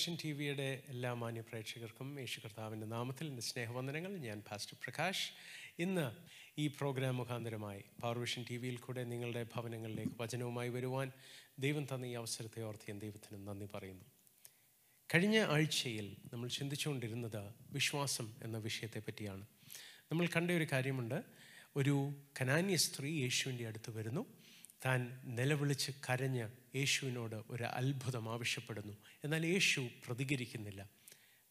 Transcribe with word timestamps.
Powervision 0.00 0.18
T 0.24 0.32
വിയുടെ 0.32 0.82
എല്ലാ 0.88 1.12
മാന്യ 1.12 1.40
പ്രേക്ഷകർക്കും 1.40 2.18
യേശു 2.20 2.40
കർത്താവിന്റെ 2.40 2.86
നാമത്തിൽ 2.86 3.26
എന്റെ 3.26 3.42
സ്നേഹവന്ദനങ്ങൾ. 3.42 4.16
ഞാൻ 4.16 4.42
പാസ്റ്റർ 4.50 4.76
പ്രകാശ്. 4.84 5.30
ഇന്ന് 5.78 6.12
ഈ 6.58 6.66
പ്രോഗ്രാം 6.66 7.16
മുഖാന്തരമായി 7.16 7.84
പവർവിഷൻ 8.00 8.44
ടി 8.50 8.56
വിയിൽ 8.56 8.76
കൂടെ 8.76 9.04
നിങ്ങളുടെ 9.04 9.46
ഭവനങ്ങളിലേക്ക് 9.56 10.12
വചനവുമായി 10.20 10.68
വരുവാൻ 10.68 11.12
ദൈവം 11.58 11.84
തന്ന 11.84 12.06
ഈ 12.06 12.12
അവസരത്തെ 12.12 12.62
ഓർത്ത് 12.62 12.82
ഞാൻ 12.88 12.98
ദൈവത്തിന് 12.98 13.48
നന്ദി 13.48 13.68
പറയുന്നു. 13.74 14.04
കഴിഞ്ഞ 15.14 15.38
ആഴ്ചയിൽ 15.38 16.16
നമ്മൾ 16.32 16.48
ചിന്തിച്ചുകൊണ്ടിരുന്നത് 16.48 17.54
വിശ്വാസം 17.70 18.34
എന്ന 18.42 18.58
വിഷയത്തെ 18.58 18.98
പറ്റിയാണ്. 18.98 19.46
നമ്മൾ 20.12 20.26
കണ്ട 20.26 20.50
ഒരു 20.50 20.66
കാര്യമുണ്ട്. 20.72 21.22
ഒരു 21.76 22.22
കനാന്യ 22.40 22.76
സ്ത്രീ 22.76 23.22
യേശുവിന്റെ 23.22 23.66
അടുത്ത് 23.66 23.90
വരുന്നു. 23.90 24.26
താൻ 24.86 25.20
നിലവിളിച്ച് 25.24 25.92
കരഞ്ഞ് 26.10 26.48
യേശുവിനോട് 26.76 27.36
ഒരു 27.50 27.62
അത്ഭുതം 27.62 28.32
ആവശ്യപ്പെടുന്നു. 28.32 28.92
എന്നാൽ 29.24 29.46
യേശു 29.46 29.88
പ്രതികരിക്കുന്നില്ല. 30.06 30.88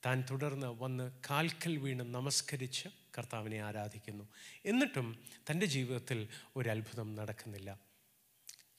താൻ 0.06 0.24
തുടർന്ന് 0.32 0.68
വന്ന് 0.68 1.12
കാൽക്കൽ 1.30 1.78
വീണ് 1.78 2.00
നമസ്കരിച്ച് 2.00 2.90
കർത്താവിനെ 3.18 3.62
ആരാധിക്കുന്നു. 3.62 4.28
എന്നിട്ടും 4.66 5.20
തന്റെ 5.52 5.66
ജീവിതത്തിൽ 5.66 6.28
ഒരു 6.56 6.70
അത്ഭുതം 6.70 7.16
നടക്കുന്നില്ല. 7.16 7.80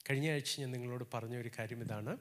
കഴിഞ്ഞ 0.09 0.31
ആഴ്ച 0.31 0.59
ഞാൻ 0.59 0.71
നിങ്ങളോട് 0.71 1.03
പറഞ്ഞ 1.13 1.37
ഒരു 1.37 1.51
കാര്യം 1.59 1.81
ഇതാണ്. 1.81 2.17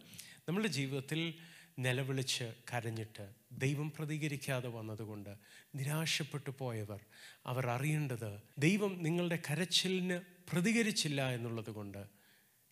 നമ്മുടെ 0.49 0.69
ജീവിതത്തിൽ 0.69 1.35
നിലവിളിച്ച് 1.79 2.45
കരഞ്ഞിട്ട് 2.73 3.29
ദൈവം 3.53 3.91
പ്രതികരിക്കാതെ 3.91 4.69
വന്നതുകൊണ്ട് 4.69 5.37
നിരാശപ്പെട്ടു 5.75 6.51
പോയവർ 6.59 7.01
അവർ 7.47 7.67
അറിയേണ്ടത് 7.67 8.41
ദൈവം 8.59 9.03
നിങ്ങളുടെ 9.03 9.39
കരച്ചിലിന് 9.51 10.21
പ്രതികരിച്ചില്ല 10.53 11.31
എന്നുള്ളത് 11.31 11.71
കൊണ്ട് 11.71 12.20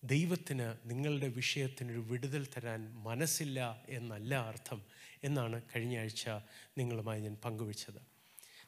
ദൈവത്തിന് 0.02 0.74
നിങ്ങളുടെ 0.84 1.28
വിഷയത്തിനൊരു 1.28 1.98
വിടുതൽ 1.98 2.46
തരാൻ 2.46 2.94
മനസ്സില്ല 2.94 3.84
എന്നല്ല 3.88 4.34
അർത്ഥം 4.34 4.82
എന്നാണ് 5.24 5.62
കഴിഞ്ഞ 5.62 5.98
ആഴ്ച 5.98 6.28
നിങ്ങളുമായി 6.78 7.20
ഞാൻ 7.20 7.36
പങ്കുവച്ചത്. 7.44 8.00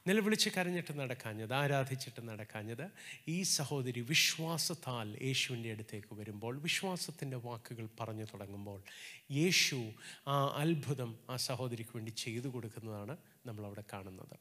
നിലവിളിച്ച് 0.07 0.51
കരഞ്ഞിട്ട് 0.51 0.93
നടക്കാഞ്ഞത് 1.01 1.55
ആരാധിച്ചിട്ട് 1.55 2.29
നടക്കാഞ്ഞത് 2.29 2.91
ഈ 3.29 3.43
സഹോദരി 3.43 4.01
വിശ്വാസത്താൽ 4.01 5.09
യേശുവിന്റെ 5.23 5.71
അടുത്തേക്ക് 5.71 6.15
വരുമ്പോൾ 6.15 6.59
വിശ്വാസത്തിന്റെ 6.59 7.37
വാക്കുകൾ 7.37 7.89
പറഞ്ഞു 8.01 8.25
തുടങ്ങുമ്പോൾ 8.25 8.83
യേശു 9.33 9.79
ആ 10.27 10.47
അത്ഭുതം 10.47 11.19
ആ 11.31 11.37
സഹോദരിക്ക് 11.37 11.91
വേണ്ടി 11.97 12.11
ചെയ്തു 12.11 12.49
കൊടുക്കുന്നതാണ് 12.49 13.17
നമ്മളവിടെ 13.47 13.85
കാണുന്നത്. 13.93 14.37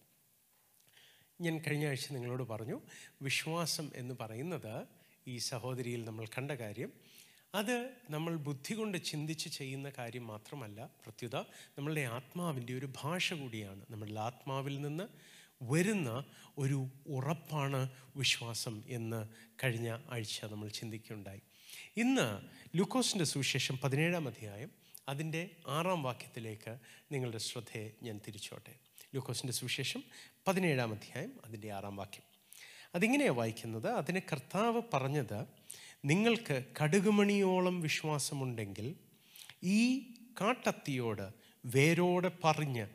ഞാൻ 1.41 1.57
കഴിഞ്ഞ 1.57 1.87
ആഴ്ച 1.87 2.13
നിങ്ങളോട് 2.13 2.43
പറഞ്ഞു 2.43 2.81
വിശ്വാസം 3.21 3.91
എന്ന് 3.95 4.15
പറയുന്നത് 4.19 4.98
ഈ 5.29 5.37
സഹോദരിയിൽ 5.37 6.05
നമ്മൾ 6.05 6.25
കണ്ട 6.25 6.51
കാര്യം 6.51 6.93
അത് 7.55 7.89
നമ്മൾ 8.09 8.35
ബുദ്ധി 8.35 8.73
കൊണ്ട് 8.73 8.97
ചിന്തിച്ച് 9.03 9.49
ചെയ്യുന്ന 9.49 9.91
കാര്യം 9.97 10.27
മാത്രമല്ല 10.27 10.85
പ്രത്യുത 10.85 11.35
നമ്മളുടെ 11.77 12.01
ആത്മാവിന്റെ 12.01 12.73
ഒരു 12.73 12.93
ഭാഷ 13.01 13.33
കൂടിയാണ്. 13.33 13.85
നമ്മളുടെ 13.89 14.19
ആത്മാവിൽ 14.19 14.81
നിന്ന് 14.81 15.03
വരുന്ന 15.63 16.23
ഒരു 16.57 16.87
ഉറപ്പാണ് 17.07 17.89
വിശ്വാസം 18.15 18.83
എന്ന് 18.87 19.27
കഴിഞ്ഞ 19.63 19.97
ആഴ്ച 20.09 20.45
നമ്മൾ 20.45 20.69
ചിന്തിക്കുകയുണ്ടായി. 20.69 21.41
ഇന്ന് 21.97 22.41
ലൂക്കോസിന്റെ 22.77 23.25
സുവിശേഷം 23.25 23.77
പതിനേഴാം 23.83 24.27
അധ്യായം 24.27 24.71
അതിന്റെ 25.09 25.49
ആറാം 25.67 26.03
വാക്യത്തിലേക്ക് 26.03 26.77
നിങ്ങളുടെ 27.11 27.37
ശ്രദ്ധയെ 27.37 27.91
ഞാൻ 28.03 28.21
തിരിച്ചോട്ടെ. 28.27 28.75
ലൂക്കോസിന്റെ 29.15 29.53
സുവിശേഷം 29.53 30.03
പതിനേഴാം 30.47 30.91
അധ്യായം 30.91 31.39
അതിന്റെ 31.45 31.71
ആറാം 31.71 31.95
വാക്യം. 31.95 32.28
അതിങ്ങനെയാണ് 32.95 33.35
വായിക്കുന്നത്. 33.35 33.87
അതിന് 33.87 34.19
കർത്താവ് 34.31 34.81
പറഞ്ഞത് 34.93 35.45
നിങ്ങൾക്ക് 36.05 36.63
കടുകുമണിയോളം 36.83 37.81
വിശ്വാസമുണ്ടെങ്കിൽ 37.81 38.95
ഈ 39.63 40.13
കാട്ടത്തിയോട് 40.41 41.33
വേരോടെ 41.65 42.31
പറഞ്ഞ് 42.43 42.87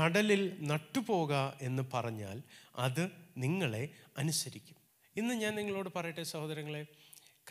കടലിൽ 0.00 0.56
നട്ടുപോക 0.60 1.32
എന്ന് 1.60 1.82
പറഞ്ഞാൽ 1.94 2.42
അത് 2.76 3.10
നിങ്ങളെ 3.38 3.88
അനുസരിക്കും. 4.18 4.76
ഇന്ന് 5.16 5.34
ഞാൻ 5.34 5.54
നിങ്ങളോട് 5.54 5.88
പറയട്ടെ 5.96 6.22
സഹോദരങ്ങളെ 6.22 6.86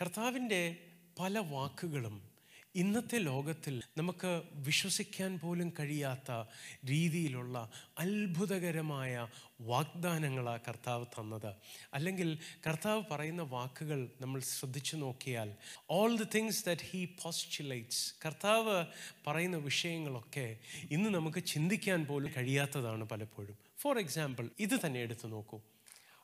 കർത്താവിന്റെ 0.00 0.76
പല 1.20 1.38
വാക്കുകളും 1.38 2.31
ഇന്നത്തെ 2.74 3.18
ലോകത്തിൽ 3.18 3.82
നമുക്ക് 3.98 4.42
വിശ്വസിക്കാൻ 4.54 5.38
പോലും 5.38 5.72
കഴിയാത്ത 5.80 6.48
രീതിയിലുള്ള 6.88 7.70
അത്ഭുതകരമായ 7.98 9.28
വാഗ്ദാനങ്ങളാണ് 9.60 10.60
കർത്താവ് 10.68 11.06
തന്നത്. 11.06 11.54
അല്ലെങ്കിൽ 11.94 12.38
കർത്താവ് 12.66 13.02
പറയുന്ന 13.10 13.42
വാക്കുകൾ 13.42 14.10
നമ്മൾ 14.20 14.40
ശ്രദ്ധിച്ചു 14.40 14.96
നോക്കിയാൽ 14.96 15.54
all 15.90 16.16
the 16.16 16.24
things 16.34 16.66
that 16.66 16.82
he 16.82 17.04
postulates 17.04 18.14
കർത്താവ് 18.26 18.84
പറയുന്ന 19.26 19.56
വിഷയങ്ങളൊക്കെ 19.56 20.58
ഇന്ന് 20.90 21.10
നമുക്ക് 21.10 21.44
ചിന്തിക്കാൻ 21.44 22.04
പോലും 22.04 22.32
കഴിയാത്തതാണ് 22.36 23.04
പലപ്പോഴും. 23.04 23.58
ഫോർ 23.78 23.98
എക്സാമ്പിൾ 23.98 24.50
ഇത് 24.58 24.86
തന്നെ 24.86 25.00
എടുത്തു 25.00 25.28
നോക്കൂ. 25.28 25.60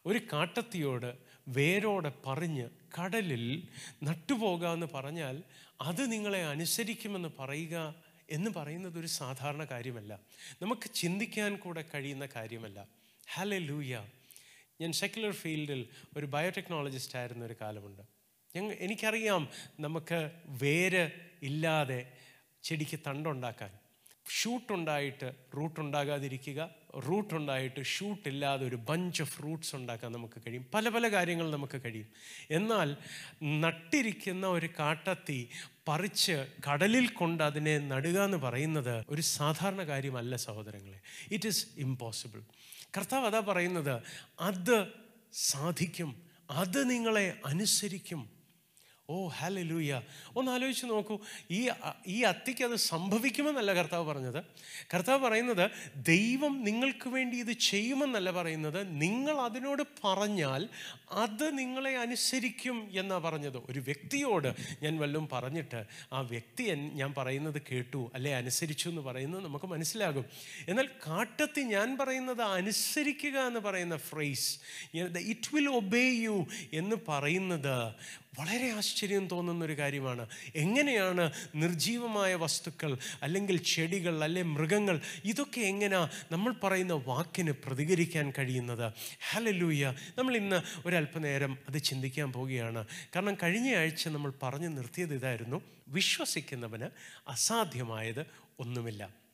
ഒരു 0.06 0.20
കാട്ടത്തിയോട് 0.32 1.14
വേരോടെ 1.48 2.12
പറഞ്ഞ് 2.26 2.69
കടലിൽ 3.00 3.69
നട്ടുപോകാമെന്ന് 4.03 4.86
പറഞ്ഞാൽ 4.94 5.42
അത് 5.81 6.12
നിങ്ങളെ 6.12 6.44
അനുസരിക്കുമെന്ന് 6.44 7.28
പറയുക 7.38 7.94
എന്ന് 8.31 8.50
പറയുന്നത് 8.56 8.98
ഒരു 8.98 9.06
സാധാരണ 9.06 9.64
കാര്യമല്ല. 9.64 10.20
നമുക്ക് 10.62 10.94
ചിന്തിക്കാൻ 10.94 11.56
കൂടെ 11.56 11.84
കഴിയുന്ന 11.94 12.28
കാര്യമല്ല. 12.37 12.88
ഹലെ 13.31 13.58
ലൂയ 13.58 14.06
ഞാൻ 14.81 14.92
സെക്യുലർ 14.92 15.32
ഫീൽഡിൽ 15.32 15.88
ഒരു 16.16 16.26
ബയോടെക്നോളജിസ്റ്റ് 16.26 17.19
ആയിരുന്ന 17.19 17.44
ഒരു 17.44 17.56
കാലമുണ്ട്. 17.60 18.03
ഞങ്ങൾ 18.56 18.76
എനിക്കറിയാം 18.81 19.48
നമുക്ക് 19.81 20.31
വേര് 20.44 21.10
ഇല്ലാതെ 21.42 22.12
ചെടിക്ക് 22.62 23.00
തണ്ടുണ്ടാക്കാൻ. 23.06 23.70
ഷൂട്ട് 24.31 24.72
ഉണ്ടായിട്ട് 24.72 25.32
റൂട്ട് 26.98 27.34
ഉണ്ടായിട്ട് 27.34 27.82
ഷൂട്ട് 27.84 28.28
ഇല്ലാതെ 28.28 28.66
ഒരു 28.66 28.76
ബഞ്ച് 28.76 29.22
ഓഫ് 29.22 29.42
റൂട്ട്സ് 29.42 29.76
ഉണ്ടാക്കാൻ 29.76 30.12
നമുക്ക് 30.12 30.41
കഴിയും. 30.47 30.66
പല 30.75 30.88
പല 30.88 31.09
കാര്യങ്ങൾ 31.09 31.50
നമുക്ക് 31.50 31.81
കഴിയും. 31.84 32.06
എന്നാൽ 32.50 32.97
നട്ടിരിക്കുന്ന 33.42 34.47
ഒരു 34.47 34.69
കാട്ടത്തി 34.78 35.48
പറിച്ച് 35.88 36.47
കടലിൽ 36.70 37.06
കൊണ്ട് 37.06 37.44
അതിനെ 37.44 37.78
നടുക 37.78 38.25
എന്ന് 38.25 38.37
പറയുന്നത് 38.37 39.04
ഒരു 39.08 39.22
സാധാരണ 39.22 39.82
കാര്യമല്ല 39.82 40.37
സഹോദരങ്ങളെ. 40.37 41.00
ഇറ്റ് 41.32 41.47
ഈസ് 41.47 41.66
ഇമ്പോസിബിൾ 41.78 42.42
കർത്താവ് 42.97 43.26
അതാ 43.26 43.41
പറയുന്നത് 43.41 44.03
അത് 44.41 44.87
സാധിക്കും. 45.32 46.22
അത് 46.50 46.91
നിങ്ങളെ 46.91 47.41
അനുസരിക്കും. 47.47 48.38
ഓ 49.10 49.28
ഹാല 49.28 49.60
ലൂയ 49.60 50.00
ഒന്ന് 50.36 50.52
ആലോചിച്ച് 50.52 50.86
നോക്കൂ. 50.86 51.19
ഈ 51.50 51.69
ഈ 52.06 52.22
അത്തിക്ക് 52.22 52.64
അത് 52.64 52.76
സംഭവിക്കുമെന്നല്ല 52.76 53.72
കർത്താവ് 53.72 54.04
പറഞ്ഞത്. 54.04 54.44
കർത്താവ് 54.94 55.28
പറയുന്നത് 55.28 55.70
ദൈവം 55.96 56.64
നിങ്ങൾക്ക് 56.64 57.08
വേണ്ടി 57.08 57.36
ഇത് 57.36 57.52
ചെയ്യുമെന്നല്ല 57.52 58.30
പറയുന്നത്. 58.30 59.00
നിങ്ങൾ 59.02 59.41
അതിനോട് 59.41 59.82
പറഞ്ഞാൽ 60.04 60.69
അത് 61.10 61.58
നിങ്ങളെ 61.58 61.96
അനുസരിക്കും 61.96 62.88
എന്നാണ് 62.92 63.22
പറഞ്ഞത്. 63.22 63.56
ഒരു 63.70 63.80
വ്യക്തിയോട് 63.80 64.54
ഞാൻ 64.82 64.98
വല്ലതും 64.98 65.28
പറഞ്ഞിട്ട് 65.32 65.84
ആ 66.12 66.20
വ്യക്തി 66.20 66.62
ഞാൻ 66.72 67.14
പറയുന്നത് 67.19 67.62
കേട്ടു 67.70 68.10
അല്ലെ 68.14 68.36
അനുസരിച്ചു 68.36 68.88
എന്ന് 68.88 69.02
പറയുന്നത് 69.02 69.44
നമുക്ക് 69.44 69.66
മനസ്സിലാകും. 69.66 70.25
എന്നാൽ 70.69 70.88
കാട്ടത്തി 71.06 71.60
ഞാൻ 71.60 71.98
പറയുന്നത് 71.98 72.42
അനുസരിക്കുക 72.42 73.38
എന്ന് 73.38 73.60
പറയുന്ന 73.60 73.96
phrase 73.96 74.58
it 75.19 75.54
will 75.54 75.69
obey 75.69 76.06
you 76.10 76.46
എന്ന് 76.72 76.96
പറയുന്നത് 77.08 77.94
വളരെ 78.38 78.71
ആശ്ചര്യം 78.71 79.28
തോന്നുന്ന 79.28 79.65
ഒരു 79.65 79.78
കാര്യമാണ്. 79.78 80.26
എങ്ങനെയാണ് 80.54 81.32
നിർജീവമായ 81.54 82.34
വസ്തുക്കൾ 82.34 82.99
അല്ലെങ്കിൽ 83.22 83.56
ചെടികൾ 83.56 84.25
അല്ലെ 84.25 84.43
മൃഗങ്ങൾ 84.43 85.00
ഇതൊക്കെ 85.25 85.60
എങ്ങനെയാ 85.60 86.09
നമ്മൾ 86.32 86.54
പറയുന്ന 86.62 86.93
വാക്കിന് 86.93 87.50
പ്രതികരിക്കാൻ 87.50 88.32
കഴിയുന്നത്? 88.38 88.93
ഹലലൂയ 89.31 89.94
നമ്മൾ 90.19 90.37
ഇന്ന് 90.37 90.88
ഒരല്പനേരം 90.88 91.58
അത് 91.69 91.82
ചിന്തിക്കാൻ 91.82 92.32
പോവുകയാണ്. 92.32 92.87
കാരണം 93.17 93.35
കഴിഞ്ഞ 93.43 93.76
ആഴ്ച 93.76 94.08
നമ്മൾ 94.08 94.32
പറഞ്ഞു 94.43 94.69
നിർത്തിയത് 94.69 95.14
ഇതായിരുന്നു. 95.14 95.62
വിശ്വസിക്കുന്നവന് 95.88 96.85
അസാധ്യമായത് 97.29 98.26
ഒന്നുമില്ല. 98.58 99.27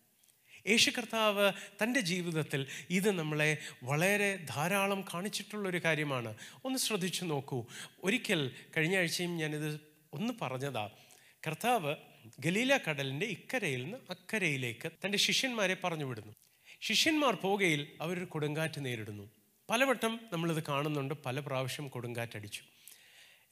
യേശു 0.68 0.90
കർത്താവ് 0.90 1.52
തന്റെ 1.82 2.00
ജീവിതത്തിൽ 2.00 2.66
ഇത് 2.90 3.10
നമ്മളെ 3.10 3.58
വളരെ 3.82 4.36
ധാരാളം 4.36 5.04
കാണിച്ചിട്ടുള്ളൊരു 5.14 5.78
കാര്യമാണ്. 5.84 6.34
ഒന്ന് 6.64 6.78
ശ്രദ്ധിച്ചു 6.78 7.24
നോക്കൂ. 7.24 7.66
ഒരിക്കൽ 8.04 8.50
കഴിഞ്ഞ 8.76 8.98
ആഴ്ചയും 8.98 9.36
ഞാനിത് 9.36 9.80
ഒന്ന് 10.12 10.32
പറഞ്ഞതാ. 10.42 10.90
കർത്താവ് 11.46 11.96
ഗലീല 12.40 12.76
കടലിന്റെ 12.76 13.26
ഇക്കരയിൽ 13.26 13.84
നിന്ന് 13.84 13.98
അക്കരയിലേക്ക് 14.10 14.92
തന്റെ 15.04 15.18
ശിഷ്യന്മാരെ 15.18 15.76
പറഞ്ഞു 15.84 16.04
വിടുന്നു. 16.04 16.34
ശിഷ്യന്മാർ 16.80 17.34
പോകയിൽ 17.34 17.88
അവരൊരു 18.00 18.24
കൊടുങ്കാറ്റ് 18.24 18.84
നേരിടുന്നു. 18.84 19.30
പലവട്ടം 19.70 20.20
നമ്മളിത് 20.32 20.64
കാണുന്നുണ്ട്. 20.68 21.14
പല 21.26 21.40
പ്രാവശ്യം 21.40 21.88
കൊടുങ്കാറ്റടിച്ചു. 21.88 22.62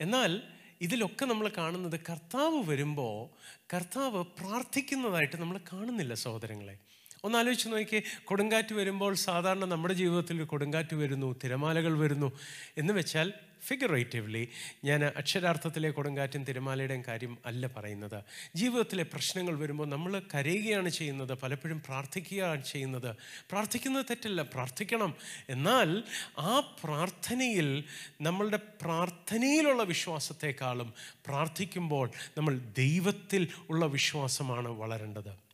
എന്നാൽ 0.00 0.42
ഇതിലൊക്കെ 0.80 1.24
നമ്മൾ 1.24 1.48
കാണുന്നത് 1.48 2.00
കർത്താവ് 2.10 2.70
വരുമ്പോൾ 2.70 3.28
കർത്താവ് 3.74 4.24
പ്രാർത്ഥിക്കുന്നതായിട്ട് 4.24 5.36
നമ്മൾ 5.36 5.58
കാണുന്നില്ല 5.58 6.14
സഹോദരങ്ങളെ. 6.14 6.78
ഒന്ന് 7.24 7.38
ആലോചിച്ച് 7.38 7.68
നോക്കിയേ 7.68 8.02
കൊടുങ്കാറ്റ് 8.24 8.74
വരുമ്പോൾ 8.74 9.14
സാധാരണ 9.14 9.64
നമ്മുടെ 9.64 9.94
ജീവിതത്തിൽ 9.94 10.44
കൊടുങ്കാറ്റ് 10.44 10.94
വരുന്നു 10.94 11.36
തിരമാലകൾ 11.44 11.98
വരുന്നു 11.98 12.32
എന്ന് 12.78 12.94
വെച്ചാൽ 12.94 13.32
ഫിഗറേറ്റീവ്ലി 13.66 14.48
ഞാൻ 14.84 15.04
അക്ഷരാർത്ഥത്തിലെ 15.04 15.90
കൊടുങ്കാറ്റും 15.90 16.44
തിരമാലയുടെയും 16.44 17.04
കാര്യം 17.08 17.38
അല്ല 17.46 17.66
പറയുന്നത്. 17.76 18.24
ജീവിതത്തിലെ 18.56 19.02
പ്രശ്നങ്ങൾ 19.02 19.58
വരുമ്പോൾ 19.58 19.86
നമ്മൾ 19.86 20.22
കരയുകയാണ് 20.34 20.88
ചെയ്യുന്നത് 20.88 21.34
പലപ്പോഴും 21.34 21.82
പ്രാർത്ഥിക്കുകയാണ് 21.86 22.62
ചെയ്യുന്നത്. 22.62 23.16
പ്രാർത്ഥിക്കുന്നത് 23.50 24.06
തെറ്റല്ല 24.10 24.42
പ്രാർത്ഥിക്കണം. 24.42 25.14
എന്നാൽ 25.48 26.02
ആ 26.38 26.76
പ്രാർത്ഥനയിൽ 26.84 27.84
നമ്മളുടെ 28.20 28.60
പ്രാർത്ഥനയിലുള്ള 28.82 29.82
വിശ്വാസത്തെക്കാളും 29.82 30.92
പ്രാർത്ഥിക്കുമ്പോൾ 31.26 32.10
നമ്മൾ 32.38 32.58
ദൈവത്തിൽ 32.58 33.48
ഉള്ള 33.70 33.86
വിശ്വാസമാണ് 33.86 34.68
വളരേണ്ടത്. 34.68 35.51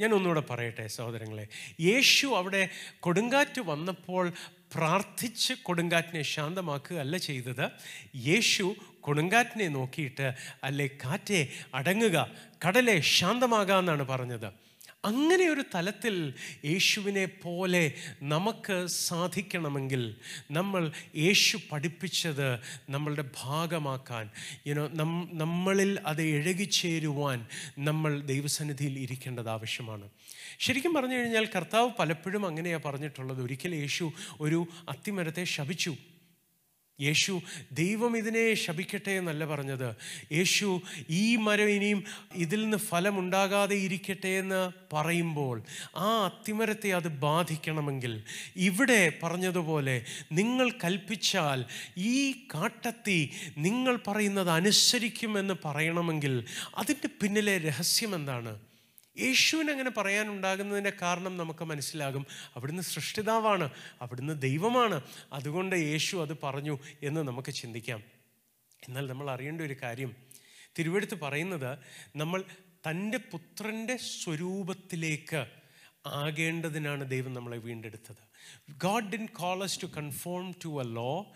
ഞാൻ 0.00 0.14
ഒന്നുകൂടെ 0.14 0.40
പറയട്ടെ 0.40 0.86
സഹോദരങ്ങളെ. 0.86 1.44
യേശു 1.80 2.26
അവിടെ 2.26 2.62
കൊടുങ്കാറ്റ് 3.00 3.60
വന്നപ്പോൾ 3.60 4.32
പ്രാർത്ഥിച്ച് 4.74 5.52
കൊടുങ്കാറ്റിനെ 5.62 6.22
ശാന്തമാക്കുക 6.22 6.96
അല്ല 6.96 7.16
ചെയ്തത്. 7.16 7.70
യേശു 8.28 8.74
കൊടുങ്കാറ്റിനെ 9.00 9.68
നോക്കിയിട്ട് 9.68 10.34
അല്ലെ 10.64 10.86
കാറ്റെ 11.04 11.40
അടങ്ങുക 11.74 12.26
കടലെ 12.66 13.00
ശാന്തമാകാമെന്നാണ് 13.00 14.06
പറഞ്ഞത്. 14.06 14.63
അങ്ങനെ 15.04 15.48
ഒരു 15.48 15.64
തലത്തിൽ 15.74 16.34
യേശുവിനെ 16.64 17.26
പോലെ 17.26 17.92
നമുക്ക് 18.22 18.86
സാധിക്കണമെങ്കിൽ 18.86 20.16
നമ്മൾ 20.50 20.92
യേശു 21.16 21.58
പഠിപ്പിച്ചത് 21.72 22.58
നമ്മളുടെ 22.90 23.24
ഭാഗമാക്കാൻ. 23.42 24.30
യുനോ 24.66 24.88
നമ്മളിൽ 25.32 26.00
അത് 26.06 26.22
എഴുകിച്ചേരുവാൻ 26.22 27.46
നമ്മൾ 27.78 28.20
ദൈവസന്നിധിയിൽ 28.20 28.98
ഇരിക്കേണ്ടത് 28.98 29.48
ആവശ്യമാണ്. 29.48 30.08
ശരിക്കും 30.58 30.94
പറഞ്ഞു 30.94 31.14
കഴിഞ്ഞാൽ 31.14 31.48
കർത്താവ് 31.56 31.90
പലപ്പോഴും 31.98 32.46
അങ്ങനെയാണ് 32.46 32.82
പറഞ്ഞിട്ടുള്ളത്. 32.82 33.42
ഒരിക്കൽ 33.42 33.74
യേശു 33.74 34.12
ഒരു 34.40 34.66
അത്തിമരത്തെ 34.88 35.44
ശപിച്ചു. 35.44 35.96
യേശു 37.00 37.40
ദൈവം 37.72 38.16
ഇതിനെ 38.16 38.54
ശപിക്കട്ടെ 38.54 39.10
എന്നല്ല 39.10 39.46
പറഞ്ഞത്. 39.46 39.94
യേശു 40.32 40.80
ഈ 41.10 41.36
മരം 41.36 41.68
ഇനിയും 41.68 42.04
ഇതിൽ 42.34 42.62
നിന്ന് 42.62 42.76
ഫലമുണ്ടാകാതെ 42.76 43.74
ഇരിക്കട്ടെ 43.74 44.26
എന്ന് 44.26 44.72
പറയുമ്പോൾ 44.92 45.62
ആ 45.96 46.24
അത്തിമരത്തെ 46.24 46.90
അത് 46.90 47.08
ബാധിക്കണമെങ്കിൽ 47.08 48.24
ഇവിടെ 48.56 49.12
പറഞ്ഞതുപോലെ 49.22 50.04
നിങ്ങൾ 50.32 50.70
കൽപ്പിച്ചാൽ 50.70 51.64
ഈ 51.96 52.32
കാട്ടത്തി 52.32 53.30
നിങ്ങൾ 53.58 53.98
പറയുന്നത് 54.08 54.50
അനുസരിക്കുമെന്ന് 54.50 55.54
പറയണമെങ്കിൽ 55.64 56.44
അതിന്റെ 56.74 57.08
പിന്നിലെ 57.22 57.58
രഹസ്യം 57.58 58.14
എന്താണ്? 58.14 58.73
യേശുവിന് 59.18 59.70
അങ്ങനെ 59.70 59.90
പറയാനുണ്ടാകുന്നതിന്റെ 59.90 60.92
കാരണം 61.02 61.36
നമുക്ക് 61.36 61.64
മനസ്സിലാകും. 61.64 62.26
അവിടുന്ന് 62.56 62.82
സൃഷ്ടിതാവാണ് 62.82 63.70
അവിടുന്ന് 64.02 64.42
ദൈവമാണ്. 64.42 65.00
അതുകൊണ്ട് 65.32 65.76
യേശു 65.76 66.16
അത് 66.16 66.36
പറഞ്ഞു 66.42 66.78
എന്ന് 67.02 67.20
നമുക്ക് 67.20 67.52
ചിന്തിക്കാം. 67.52 68.02
എന്നാൽ 68.88 69.06
നമ്മൾ 69.06 69.30
അറിയേണ്ട 69.30 69.60
ഒരു 69.60 69.76
കാര്യം 69.82 70.16
തിരുവെടുത്ത് 70.78 71.20
പറയുന്നത് 71.20 71.78
നമ്മൾ 72.16 72.44
തന്റെ 72.90 73.18
പുത്രന്റെ 73.18 73.96
സ്വരൂപത്തിലേക്ക് 73.96 75.46
ആകേണ്ടതിനാണ് 76.06 77.10
ദൈവം 77.10 77.34
നമ്മളെ 77.34 77.56
വീണ്ടെടുത്തത്. 77.56 78.34
God 78.70 79.04
didn't 79.04 79.28
us 79.64 79.80
to 79.82 79.86
conform 79.86 80.52
to 80.64 80.82
a 80.82 80.84
law 80.84 81.32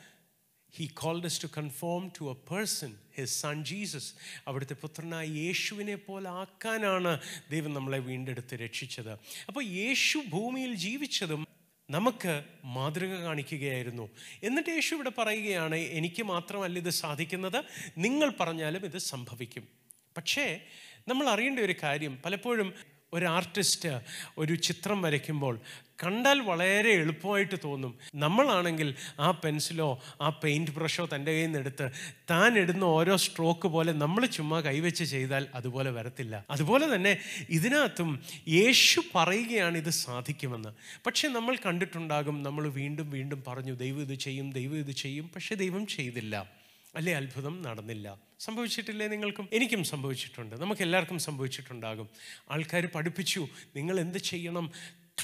he 0.76 0.86
called 0.94 1.24
us 1.24 1.42
to 1.42 1.48
conform 1.58 2.12
to 2.20 2.30
a 2.30 2.54
person 2.54 2.94
his 3.16 3.42
son 3.42 3.64
Jesus 3.64 4.14
അവിടുത്തെ 4.46 4.74
പുത്രനായ 4.74 5.26
യേശുവിനെ 5.26 5.96
പോലെ 5.96 6.30
ആക്കാനാണ് 6.30 7.20
ദൈവം 7.50 7.74
നമ്മളെ 7.74 7.98
വീണ്ടെടുത്ത് 7.98 8.54
രക്ഷിച്ചത്. 8.54 9.12
അപ്പോൾ 9.48 9.64
യേശു 9.64 10.18
ഭൂമിയിൽ 10.28 10.74
ജീവിച്ചതും 10.74 11.46
നമുക്ക് 11.90 12.44
മാതൃക 12.64 13.14
കാണിക്കുകയായിരുന്നു. 13.14 14.10
എന്നിട്ട് 14.42 14.70
യേശു 14.70 14.94
ഇവിടെ 14.94 15.12
പറയുകയാണ് 15.18 15.74
എനിക്ക് 15.74 16.22
മാത്രമല്ല 16.22 16.78
ഇത് 16.78 16.90
സാധിക്കുന്നത്. 16.90 17.64
നിങ്ങൾ 17.98 18.32
പറഞ്ഞാലും 18.40 18.84
ഇത് 18.84 18.98
സംഭവിക്കും. 18.98 19.68
പക്ഷേ 20.16 20.60
നമ്മൾ 21.08 21.28
അറിയേണ്ട 21.28 21.60
ഒരു 21.60 21.74
കാര്യം 21.82 22.18
പലപ്പോഴും 22.24 22.74
ഒരു 23.12 23.26
ആർട്ടിസ്റ്റ് 23.26 24.00
ഒരു 24.38 24.54
ചിത്രം 24.54 25.02
വരയ്ക്കുമ്പോൾ 25.02 25.60
കണ്ടാൽ 26.04 26.40
വളരെ 26.40 26.90
എളുപ്പമായിട്ട് 26.90 27.54
തോന്നും. 27.64 27.98
നമ്മളാണെങ്കിൽ 28.14 28.94
ആ 29.20 29.30
പെൻസിലോ 29.30 30.02
ആ 30.20 30.28
പെയിന്റ് 30.28 30.70
ബ്രഷോ 30.70 31.08
തന്റെ 31.14 31.32
കയ്യിൽ 31.32 31.46
നിന്ന് 31.46 31.58
എടുത്ത് 31.58 31.90
താൻ 32.30 32.58
ഇടുന്ന 32.58 32.84
ഓരോ 32.84 33.16
സ്ട്രോക്ക് 33.16 33.68
പോലെ 33.68 33.92
നമ്മൾ 33.92 34.26
ചുമ്മാ 34.26 34.60
കൈവച്ച് 34.60 35.04
ചെയ്താൽ 35.04 35.46
അതുപോലെ 35.54 35.90
വരത്തില്ല. 35.90 36.44
അതുപോലെ 36.50 36.94
തന്നെ 36.94 37.18
ഇതിനകത്തും 37.50 38.20
യേശു 38.48 39.02
പറയുകയാണ് 39.14 39.78
ഇത് 39.78 39.90
സാധിക്കുമെന്ന്. 39.90 40.68
പക്ഷെ 41.06 41.28
നമ്മൾ 41.28 41.56
കണ്ടിട്ടുണ്ടാകും 41.66 42.42
നമ്മൾ 42.42 42.68
വീണ്ടും 42.68 43.10
വീണ്ടും 43.10 43.44
പറഞ്ഞു 43.48 43.72
ദൈവം 43.72 44.00
ഇത് 44.00 44.14
ചെയ്യും 44.14 44.52
ദൈവം 44.52 44.78
ഇത് 44.78 44.90
ചെയ്യും. 44.90 45.30
പക്ഷെ 45.34 45.54
ദൈവം 45.54 45.86
ചെയ്തില്ല. 45.86 46.50
അല്ലേ 46.94 47.12
അത്ഭുതം 47.12 47.62
നടന്നില്ല. 47.62 48.16
സംഭവിച്ചിട്ടില്ലേ 48.40 49.08
നിങ്ങൾക്കും? 49.08 49.48
എനിക്കും 49.52 49.84
സംഭവിച്ചിട്ടുണ്ട്. 49.84 50.56
നമുക്ക് 50.56 50.82
എല്ലാവർക്കും 50.82 51.18
സംഭവിച്ചിട്ടുണ്ടാകും. 51.18 52.08
ആൾക്കാർ 52.50 52.86
പഠിപ്പിച്ചു 52.86 53.48
നിങ്ങൾ 53.76 54.00
എന്ത് 54.00 54.18
ചെയ്യണം? 54.18 54.72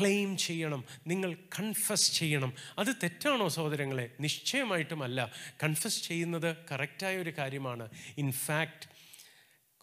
ക്ലെയിം 0.01 0.37
ചെയ്യണം 0.37 0.85
നിങ്ങൾ 1.07 1.35
കൺഫസ് 1.35 2.13
ചെയ്യണം. 2.19 2.53
അത് 2.79 2.95
തെറ്റാണോ 3.03 3.49
സഹോദരങ്ങളെ? 3.49 4.11
നിശ്ചയമായിട്ടുമല്ല. 4.21 5.33
കൺഫസ് 5.63 6.03
ചെയ്യുന്നത് 6.03 6.57
കറക്റ്റായ 6.73 7.17
ഒരു 7.17 7.33
കാര്യമാണ്. 7.39 7.89
ഇൻഫാക്റ്റ് 8.19 8.89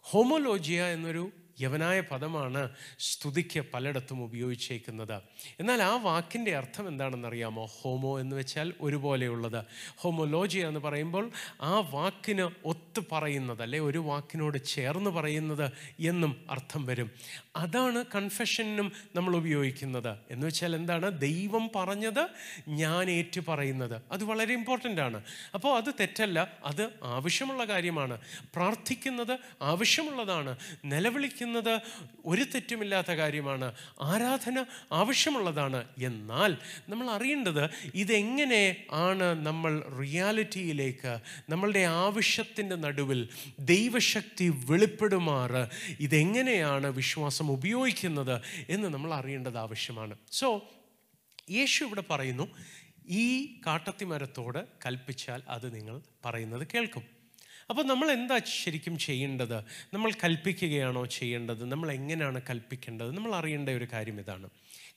ഹോമോലോജിയ 0.00 0.84
എന്നൊരു 0.84 1.32
യവനായ 1.60 2.00
പദമാണ് 2.00 2.68
സ്തുതിക്ക് 2.98 3.64
പലയിടത്തും 3.74 4.24
ഉപയോഗിച്ചേക്കുന്നത്. 4.24 5.22
എന്നാൽ 5.60 5.82
ആ 5.82 5.96
വാക്കിന്റെ 5.96 6.56
അർത്ഥം 6.56 6.88
എന്താണെന്നറിയാമോ? 6.88 7.66
ഹോമോ 7.80 8.20
എന്ന് 8.20 8.36
വെച്ചാൽ 8.36 8.74
ഒരുപോലെയുള്ളത്. 8.80 9.64
ഹോമോലോജിയ 9.96 10.66
എന്ന് 10.66 10.80
പറയുമ്പോൾ 10.80 11.30
ആ 11.62 11.78
വാക്കിന് 11.78 12.50
ഒത്ത് 12.64 13.02
പറയുന്നത് 13.12 13.62
അല്ലെ 13.62 13.80
ഒരു 13.80 13.98
വാക്കിനോട് 13.98 14.64
ചേർന്ന് 14.64 15.10
പറയുന്നത് 15.10 15.72
എന്നും 16.00 16.46
അർത്ഥം 16.50 16.86
വരും. 16.86 17.10
അതാണ് 17.56 18.04
കൺഫെഷനും 18.14 18.92
നമ്മൾ 19.16 19.36
ഉപയോഗിക്കുന്നത്. 19.36 20.16
എന്ന് 20.30 20.46
വെച്ചാൽ 20.46 20.74
എന്താണ്? 20.74 21.20
ദൈവം 21.20 21.70
പറഞ്ഞത് 21.74 22.28
ഞാൻ 22.68 23.10
ഏറ്റു 23.10 23.40
പറയുന്നത്. 23.48 24.02
അത് 24.12 24.24
വളരെ 24.24 24.54
ഇമ്പോർട്ടന്റ് 24.54 25.00
ആണ്. 25.00 25.22
അപ്പോൾ 25.54 25.76
അത് 25.76 25.94
തെറ്റല്ല 26.00 26.58
അത് 26.64 26.88
ആവശ്യമുള്ള 27.02 27.64
കാര്യമാണ്. 27.64 28.20
പ്രാർത്ഥിക്കുന്നത് 28.54 29.38
ആവശ്യമുള്ളതാണ്. 29.62 30.56
നിലവിളിക്കുന്നത് 30.84 31.41
ഒരു 32.26 32.44
തെറ്റുമില്ലാത്ത 32.44 33.12
കാര്യമാണ്. 33.12 33.72
ആരാധന 34.02 34.64
ആവശ്യമുള്ളതാണ്. 34.92 35.88
എന്നാൽ 35.98 36.56
നമ്മൾ 36.88 37.10
അറിയേണ്ടത് 37.10 37.70
ഇതെങ്ങനെ 37.94 38.84
ആണ് 38.92 39.46
നമ്മൾ 39.46 39.80
റിയാലിറ്റിയിലേക്ക് 40.00 41.18
നമ്മളുടെ 41.48 41.78
ആവശ്യത്തിന്റെ 41.78 42.76
നടുവിൽ 42.76 43.28
ദൈവശക്തി 43.60 44.48
വെളിപ്പെടുമാറ് 44.48 45.66
ഇതെങ്ങനെയാണ് 46.00 46.86
വിശ്വാസം 46.86 47.50
ഉപയോഗിക്കുന്നത് 47.50 48.42
എന്ന് 48.68 48.88
നമ്മൾ 48.88 49.14
അറിയേണ്ടത് 49.14 49.58
ആവശ്യമാണ്. 49.58 50.16
സോ 50.32 50.70
യേശു 51.50 51.84
ഇവിടെ 51.84 52.02
പറയുന്നു 52.10 52.48
ഈ 53.08 53.46
കാട്ടത്തിമരത്തോട് 53.66 54.66
കൽപ്പിച്ചാൽ 54.86 55.42
അത് 55.48 55.74
നിങ്ങൾ 55.74 56.00
പറയുന്നത് 56.24 56.66
കേൾക്കും. 56.74 57.21
അപ്പോൾ 57.70 57.82
നമ്മൾ 57.82 58.10
എന്താ 58.10 58.38
ശരിക്കും 58.38 58.98
ചെയ്യേണ്ടത്? 58.98 59.56
നമ്മൾ 59.94 60.12
കൽപ്പിക്കുകയാണോ 60.24 61.04
ചെയ്യേണ്ടത്? 61.04 61.64
നമ്മൾ 61.64 61.92
എങ്ങനെയാണ് 61.92 62.40
കൽപ്പിക്കേണ്ടത്? 62.50 63.16
നമ്മൾ 63.16 63.34
അറിയേണ്ട 63.34 63.68
ഒരു 63.68 63.86
കാര്യം 63.92 64.20
ഇതാണ്. 64.20 64.48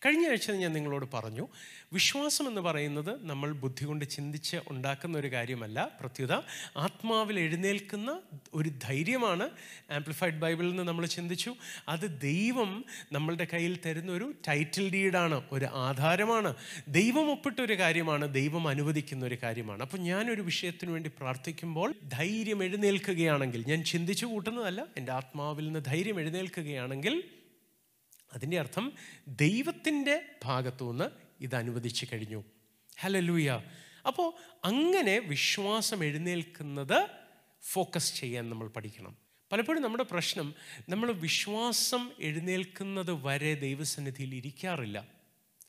കഴിഞ്ഞ 0.01 0.27
ആഴ്ച 0.27 0.51
ഞാൻ 0.51 0.73
നിങ്ങളോട് 0.73 1.05
പറഞ്ഞു 1.13 1.47
വിശ്വാസം 1.93 2.47
എന്ന് 2.47 2.61
പറയുന്നത് 2.61 3.25
നമ്മൾ 3.25 3.51
ബുദ്ധി 3.51 3.85
കൊണ്ട് 3.85 4.05
ചിന്തിച്ച് 4.05 4.57
ഉണ്ടാക്കുന്ന 4.67 5.17
ഒരു 5.17 5.31
കാര്യമല്ല. 5.31 5.91
പ്രത്യുത 5.99 6.33
ആത്മാവിൽ 6.77 7.39
എഴുന്നേൽക്കുന്ന 7.39 8.21
ഒരു 8.53 8.69
ധൈര്യമാണ് 8.83 9.49
ആംപ്ലിഫൈഡ് 9.91 10.33
ബൈബിളിൽ 10.33 10.69
നിന്ന് 10.69 10.83
നമ്മൾ 10.83 11.05
ചിന്തിച്ചു. 11.05 11.55
അത് 11.89 12.21
ദൈവം 12.21 12.85
നമ്മളുടെ 13.11 13.47
കയ്യിൽ 13.53 13.79
തരുന്ന 13.85 14.11
ഒരു 14.11 14.33
ടൈറ്റിൽ 14.47 14.91
ഡീഡാണ് 14.93 15.43
ഒരു 15.51 15.65
ആധാരമാണ്. 15.65 16.55
ദൈവം 16.87 17.31
ഒപ്പിട്ട 17.31 17.59
ഒരു 17.61 17.73
കാര്യമാണ് 17.73 18.33
ദൈവം 18.33 18.67
അനുവദിക്കുന്ന 18.67 19.25
ഒരു 19.25 19.37
കാര്യമാണ്. 19.43 19.81
അപ്പോൾ 19.81 19.97
ഞാനൊരു 19.97 20.41
വിഷയത്തിന് 20.41 20.91
വേണ്ടി 20.91 21.11
പ്രാർത്ഥിക്കുമ്പോൾ 21.19 21.95
ധൈര്യം 22.07 22.63
എഴുന്നേൽക്കുകയാണെങ്കിൽ 22.63 23.63
ഞാൻ 23.67 23.83
ചിന്തിച്ചു 23.83 24.25
കൂട്ടുന്നതല്ല 24.25 24.85
എന്റെ 24.97 25.11
ആത്മാവിൽ 25.11 25.65
നിന്ന് 25.65 25.79
ധൈര്യം 25.85 26.19
എഴുന്നേൽക്കുകയാണെങ്കിൽ 26.19 27.23
അതിന്റെ 28.35 28.59
അർത്ഥം 28.59 28.93
ദൈവത്തിന്റെ 29.27 30.25
ഭാഗത്തുനിന്ന് 30.43 31.05
ഇത് 31.41 31.55
അനുവദിച്ചു 31.55 32.07
കഴിഞ്ഞു. 32.13 32.43
ഹലലൂയ 32.99 33.61
അപ്പോൾ 34.07 34.33
അങ്ങനെ 34.65 35.19
വിശ്വാസം 35.19 36.05
എഴുന്നേൽക്കുന്നത് 36.05 37.07
ഫോക്കസ് 37.61 38.19
ചെയ്യാൻ 38.19 38.49
നമ്മൾ 38.49 38.67
പഠിക്കണം. 38.67 39.17
പലപ്പോഴും 39.51 39.83
നമ്മുടെ 39.83 40.03
പ്രശ്നം 40.03 40.53
നമ്മൾ 40.89 41.11
വിശ്വാസം 41.11 42.11
എഴുന്നേൽക്കുന്നത് 42.19 43.11
വരെ 43.11 43.53
ദൈവസന്നിധിയിൽ 43.53 44.35
ഇരിക്കാറില്ല. 44.35 45.07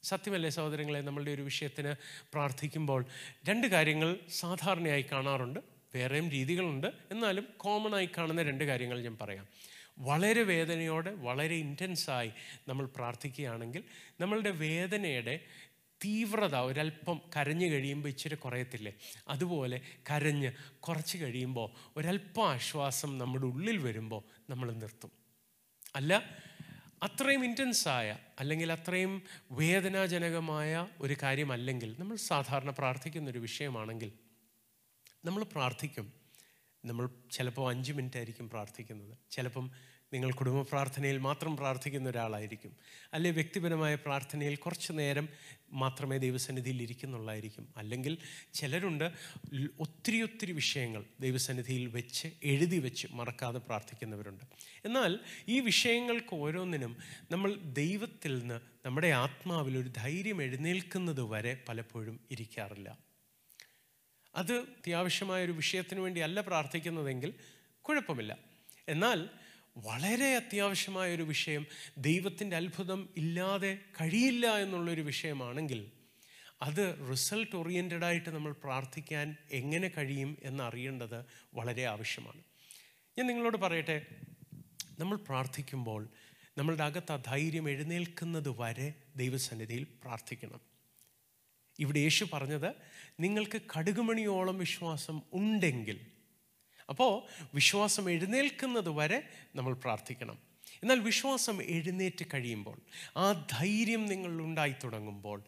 സത്യമല്ലേ 0.02 0.50
സഹോദരങ്ങളെ? 0.50 1.00
നമ്മളുടെ 1.00 1.30
ഒരു 1.30 1.42
വിഷയത്തിന് 1.42 1.94
പ്രാർത്ഥിക്കുമ്പോൾ 2.32 3.04
രണ്ട് 3.49 3.66
കാര്യങ്ങൾ 3.66 4.16
സാധാരണയായി 4.30 5.04
കാണാറുണ്ട്. 5.12 5.61
വേറെയും 5.94 6.30
രീതികളുണ്ട്. 6.30 6.87
എന്നാലും 6.87 7.46
കോമൺ 7.56 7.94
ആയി 7.94 8.08
കാണുന്ന 8.18 8.42
രണ്ട് 8.42 8.64
കാര്യങ്ങൾ 8.64 9.02
ഞാൻ 9.02 9.18
പറയാം. 9.20 9.46
വളരെ 9.99 10.43
വേദനയോടെ 10.43 11.11
വളരെ 11.11 11.55
ഇന്റൻസായി 11.55 12.33
നമ്മൾ 12.69 12.87
പ്രാർത്ഥിക്കുകയാണെങ്കിൽ 12.87 13.85
നമ്മളുടെ 14.21 14.50
വേദനയുടെ 14.50 15.41
തീവ്രത 16.05 16.57
ഒരല്പം 16.57 17.21
കരഞ്ഞു 17.37 17.67
കഴിയുമ്പോൾ 17.67 18.09
ഇച്ചിരി 18.09 18.35
കുറയത്തില്ലേ? 18.35 18.95
അതുപോലെ 19.29 19.81
കരഞ്ഞ് 20.11 20.53
കുറച്ച് 20.81 21.19
കഴിയുമ്പോൾ 21.19 21.71
ഒരല്പം 21.97 22.49
ആശ്വാസം 22.49 23.19
നമ്മുടെ 23.19 23.47
ഉള്ളിൽ 23.47 23.79
വരുമ്പോൾ 23.79 24.23
നമ്മൾ 24.50 24.73
നിർത്തും. 24.73 25.11
അല്ല 25.97 26.41
അത്രയും 27.03 27.45
ഇന്റൻസായ 27.45 28.19
അല്ലെങ്കിൽ 28.41 28.73
അത്രയും 28.73 29.23
വേദനാജനകമായ 29.53 30.87
ഒരു 31.00 31.17
കാര്യമല്ലെങ്കിൽ 31.23 31.97
നമ്മൾ 31.99 32.17
സാധാരണ 32.17 32.71
പ്രാർത്ഥിക്കുന്ന 32.71 33.31
ഒരു 33.31 33.38
വിഷയമാണെങ്കിൽ 33.38 34.12
നമ്മൾ 35.25 35.43
പ്രാർത്ഥിക്കും. 35.43 36.25
നമ്മൾ 36.87 37.09
ചിലപ്പോൾ 37.31 37.71
അഞ്ച് 37.71 37.93
മിനിറ്റ് 37.93 38.16
ആയിരിക്കും 38.16 38.50
പ്രാർത്ഥിക്കുന്നത്. 38.50 39.19
ചിലപ്പം 39.31 39.71
നിങ്ങൾ 40.12 40.31
കുടുംബ 40.33 40.62
പ്രാർത്ഥനയിൽ 40.62 41.19
മാത്രം 41.19 41.57
പ്രാർത്ഥിക്കുന്ന 41.57 42.09
ഒരാളായിരിക്കും. 42.09 42.76
അല്ലെ 43.12 43.31
വ്യക്തിപരമായ 43.31 43.95
പ്രാർത്ഥനയിൽ 43.95 44.57
കുറച്ച് 44.57 44.93
നേരം 44.93 45.28
മാത്രമേ 45.73 46.19
ദൈവസന്നിധിയിൽ 46.19 46.83
ഇരിക്കുന്നുള്ളായിരിക്കും. 46.83 47.69
അല്ലെങ്കിൽ 47.76 48.19
ചിലരുണ്ട് 48.55 49.12
ഒത്തിരി 49.81 50.23
ഒത്തിരി 50.23 50.52
വിഷയങ്ങൾ 50.52 51.05
ദൈവസന്നിധിയിൽ 51.21 51.87
വെച്ച് 51.87 52.28
എഴുതി 52.43 52.78
വെച്ച് 52.78 53.07
മറക്കാതെ 53.12 53.59
പ്രാർത്ഥിക്കുന്നവരുണ്ട്. 53.59 54.45
എന്നാൽ 54.85 55.19
ഈ 55.49 55.61
വിഷയങ്ങൾക്ക് 55.61 56.35
ഓരോന്നിനും 56.35 56.97
നമ്മൾ 57.31 57.55
ദൈവത്തിൽ 57.62 58.38
നിന്ന് 58.38 58.61
നമ്മുടെ 58.87 59.09
ആത്മാവിൽ 59.09 59.78
ഒരു 59.78 59.90
ധൈര്യം 59.97 60.43
എഴുന്നേൽക്കുന്നത് 60.43 61.23
വരെ 61.23 61.62
പലപ്പോഴും 61.69 62.21
ഇരിക്കാറില്ല. 62.31 62.99
അത് 64.37 64.52
അത്യാവശ്യമായ 64.52 65.45
ഒരു 65.45 65.52
വിഷയത്തിന് 65.52 66.00
വേണ്ടി 66.00 66.21
അല്ല 66.21 66.40
പ്രാർത്ഥിക്കുന്നതെങ്കിൽ 66.40 67.35
കുഴപ്പമില്ല. 67.83 68.38
എന്നാൽ 68.88 69.28
വളരെ 69.76 70.37
അത്യാവശ്യമായ 70.37 71.14
ഒരു 71.14 71.23
വിഷയം 71.23 71.66
ദൈവത്തിന്റെ 71.99 72.57
അത്ഭുതം 72.57 73.09
ഇല്ലാതെ 73.16 73.78
കഴിയില്ല 74.00 74.47
എന്നുള്ളൊരു 74.59 75.00
വിഷയമാണെങ്കിൽ 75.00 75.93
അത് 76.62 77.11
റിസൾട്ട് 77.11 77.57
ഓറിയന്റഡ് 77.57 78.05
ആയിട്ട് 78.05 78.28
നമ്മൾ 78.28 78.52
പ്രാർത്ഥിക്കാൻ 78.52 79.37
എങ്ങനെ 79.50 79.88
കഴിയും 79.88 80.37
എന്നറിയേണ്ടത് 80.43 81.25
വളരെ 81.55 81.85
ആവശ്യമാണ്. 81.85 82.43
ഞാൻ 83.19 83.26
നിങ്ങളോട് 83.26 83.57
പറയട്ടെ 83.57 84.07
നമ്മൾ 84.99 85.16
പ്രാർത്ഥിക്കുമ്പോൾ 85.16 86.09
നമ്മളുടെ 86.59 86.85
അകത്ത് 86.85 87.12
ആ 87.12 87.16
ധൈര്യം 87.26 87.69
എഴുന്നേൽക്കുന്നത് 87.69 88.49
വരെ 88.49 88.95
ദൈവസന്നിധിയിൽ 89.16 89.85
പ്രാർത്ഥിക്കണം. 89.85 90.75
ഇവിടെ 91.80 91.99
യേശു 91.99 92.25
പറഞ്ഞത് 92.33 92.75
നിങ്ങൾക്ക് 93.21 93.61
കടുകുമണിയോളം 93.78 94.59
വിശ്വാസം 94.59 95.21
ഉണ്ടെങ്കിൽ. 95.33 95.99
അപ്പോൾ 96.88 97.23
വിശ്വാസം 97.54 98.11
എഴുന്നേൽക്കുന്നത് 98.11 98.88
വരെ 98.88 99.23
നമ്മൾ 99.56 99.73
പ്രാർത്ഥിക്കണം. 99.75 100.38
എന്നാൽ 100.83 100.99
വിശ്വാസം 100.99 101.62
എഴുന്നേറ്റ് 101.62 102.25
കഴിയുമ്പോൾ 102.35 102.80
ആ 103.16 103.47
ധൈര്യം 103.50 104.06
നിങ്ങളിൽ 104.06 104.42
ഉണ്ടായി 104.42 104.75
തുടങ്ങുമ്പോൾ 104.85 105.42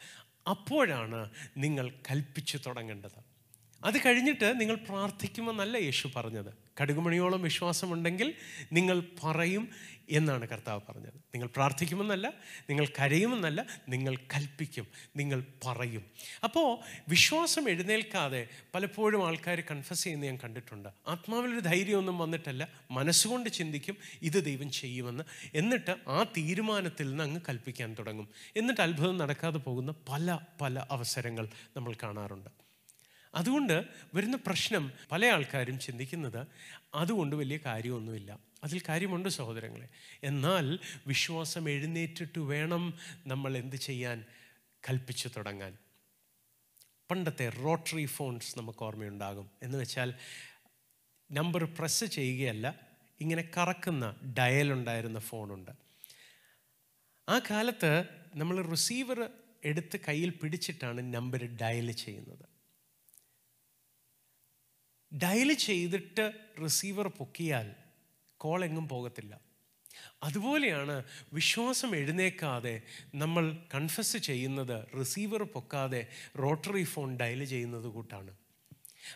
അപ്പോഴാണ് 0.47 1.31
നിങ്ങൾ 1.57 1.91
കൽപ്പിച്ചു 2.11 2.59
തുടങ്ങേണ്ടത്. 2.67 3.38
അത് 3.85 3.99
കഴിഞ്ഞിട്ട് 4.07 4.61
നിങ്ങൾ 4.61 4.75
പ്രാർത്ഥിക്കുമെന്നല്ല 4.75 5.77
യേശു 5.77 6.11
പറഞ്ഞത്. 6.17 6.69
കടുകുമണിയോളം 6.83 7.43
വിശ്വാസമുണ്ടെങ്കിൽ 7.43 8.35
നിങ്ങൾ 8.73 9.03
പറയും 9.25 9.69
എന്നാണ് 10.11 10.49
കർത്താവ് 10.49 10.81
പറഞ്ഞത്. 10.89 11.15
നിങ്ങൾ 11.15 11.49
പ്രാർത്ഥിക്കുമെന്നല്ല 11.57 12.33
നിങ്ങൾ 12.71 12.87
കരയുമെന്നല്ല 12.87 13.67
നിങ്ങൾ 13.89 14.17
കൽപ്പിക്കും 14.17 14.87
നിങ്ങൾ 15.17 15.45
പറയും. 15.67 16.05
അപ്പോൾ 16.45 16.79
വിശ്വാസം 17.09 17.71
എഴുന്നേൽക്കാതെ 17.71 18.49
പലപ്പോഴും 18.75 19.27
ആൾക്കാർ 19.27 19.61
കൺഫസ് 19.61 20.05
ചെയ്യുന്ന 20.05 20.27
ഞാൻ 20.27 20.39
കണ്ടിട്ടുണ്ട്. 20.45 20.89
ആത്മാവിലൊരു 21.09 21.61
ധൈര്യമൊന്നും 21.61 22.19
വന്നിട്ടല്ല 22.19 22.69
മനസ്സുകൊണ്ട് 22.91 23.51
ചിന്തിക്കും 23.51 23.97
ഇത് 24.23 24.45
ദൈവം 24.45 24.71
ചെയ്യുമെന്ന്. 24.71 25.25
എന്നിട്ട് 25.55 25.97
ആ 26.09 26.23
തീരുമാനത്തിൽ 26.23 27.09
നിന്ന് 27.09 27.25
അങ്ങ് 27.25 27.41
കൽപ്പിക്കാൻ 27.49 27.97
തുടങ്ങും. 27.99 28.29
എന്നിട്ട് 28.57 28.81
അത്ഭുതം 28.81 29.17
നടക്കാതെ 29.17 29.59
പോകുന്ന 29.59 29.95
പല 30.09 30.39
പല 30.61 30.87
അവസരങ്ങൾ 30.91 31.49
നമ്മൾ 31.77 31.95
കാണാറുണ്ട്. 32.03 32.68
അതുകൊണ്ട് 33.35 33.85
വരുന്ന 34.15 34.37
പ്രശ്നം 34.37 34.93
പല 35.13 35.27
ആൾക്കാരും 35.27 35.81
ചിന്തിക്കുന്നത് 35.81 36.47
അതുകൊണ്ട് 36.95 37.37
വലിയ 37.37 37.59
കാര്യമൊന്നുമില്ല. 37.65 38.39
അതിൽ 38.65 38.83
കാര്യമുണ്ട് 38.89 39.29
സഹോദരങ്ങളെ. 39.29 39.89
എന്നാൽ 40.23 40.79
വിശ്വാസം 41.07 41.71
എഴുന്നേറ്റിട്ട് 41.71 42.39
വേണം 42.39 42.95
നമ്മൾ 43.27 43.57
എന്ത് 43.57 43.77
ചെയ്യാൻ? 43.77 44.25
കൽപ്പിച്ചു 44.91 45.29
തുടങ്ങാൻ. 45.29 45.79
പണ്ടത്തെ 47.11 47.49
റോട്ടറി 47.49 48.07
ഫോൺസ് 48.07 48.59
നമുക്ക് 48.59 48.85
ഓർമ്മയുണ്ടാകും. 48.85 49.51
എന്ന് 49.63 49.79
വെച്ചാൽ 49.79 50.15
നമ്പർ 51.33 51.65
പ്രസ് 51.65 52.05
ചെയ്യുകയല്ല 52.05 52.81
ഇങ്ങനെ 53.21 53.51
കറക്കുന്ന 53.57 54.17
ഡയൽ 54.39 54.73
ഉണ്ടായിരുന്ന 54.73 55.19
ഫോണുണ്ട്. 55.19 55.71
ആ 57.29 57.39
കാലത്ത് 57.39 58.05
നമ്മൾ 58.35 58.63
റിസീവർ 58.63 59.31
എടുത്ത് 59.65 60.01
കയ്യിൽ 60.09 60.31
പിടിച്ചിട്ടാണ് 60.31 61.15
നമ്പർ 61.15 61.45
ഡയൽ 61.45 61.93
ചെയ്യുന്നത്. 61.93 62.58
ഡയൽ 65.13 65.53
ചെയ്തിട്ട് 65.53 66.33
റിസീവർ 66.65 67.09
പൊക്കിയാൽ 67.09 67.75
കോൾ 68.37 68.65
എങ്ങും 68.65 68.89
പോകത്തില്ല. 68.89 69.41
അതുപോലെയാണ് 70.23 71.05
വിശ്വാസം 71.33 71.97
എഴുന്നേക്കാതെ 71.97 72.83
നമ്മൾ 73.15 73.57
കൺഫസ് 73.75 74.17
ചെയ്യുന്നത് 74.17 74.87
റിസീവർ 74.99 75.43
പൊക്കാതെ 75.43 76.07
റോട്ടറി 76.39 76.85
ഫോൺ 76.85 77.17
ഡയൽ 77.17 77.45
ചെയ്യുന്നത് 77.45 77.89
കൂട്ടാണ്. 77.89 78.37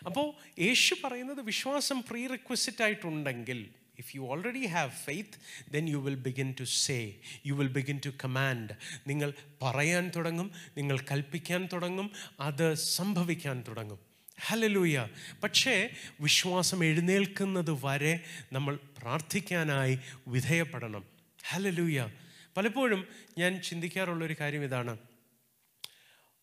അപ്പോൾ 0.05 0.33
യേശു 0.59 0.95
പറയുന്നത് 1.03 1.41
വിശ്വാസം 1.41 2.01
പ്രീ 2.01 2.27
റിക്വസിറ്റ് 2.27 2.83
ആയിട്ടുണ്ടെങ്കിൽ 2.83 3.73
if 3.99 4.17
you 4.17 4.21
already 4.21 4.65
have 4.65 4.91
faith 4.91 5.71
then 5.71 5.89
you 5.89 5.97
will 5.97 6.15
begin 6.15 6.55
to 6.59 6.63
say 6.63 7.15
you 7.45 7.53
will 7.53 7.71
begin 7.71 8.01
to 8.05 8.09
command 8.09 8.73
നിങ്ങൾ 9.07 9.33
പറയാൻ 9.61 10.11
തുടങ്ങും 10.15 10.51
നിങ്ങൾ 10.77 10.99
കൽപ്പിക്കാൻ 11.11 11.69
തുടങ്ങും 11.73 12.11
അത് 12.39 12.73
സംഭവിക്കാൻ 12.73 13.63
തുടങ്ങും. 13.67 14.12
ഹലലൂയ 14.39 15.07
പക്ഷേ 15.43 15.95
വിശ്വാസം 16.19 16.83
എഴുന്നേൽക്കുന്നത് 16.83 17.85
വരെ 17.85 18.23
നമ്മൾ 18.53 18.79
പ്രാർത്ഥിക്കാനായി 18.97 19.99
വിധേയപ്പെടണം. 20.27 21.05
ഹലലൂയ 21.47 22.09
പലപ്പോഴും 22.57 23.07
ഞാൻ 23.37 23.61
ചിന്തിക്കാറുള്ളൊരു 23.61 24.35
കാര്യം 24.39 24.63
ഇതാണ്. 24.63 24.97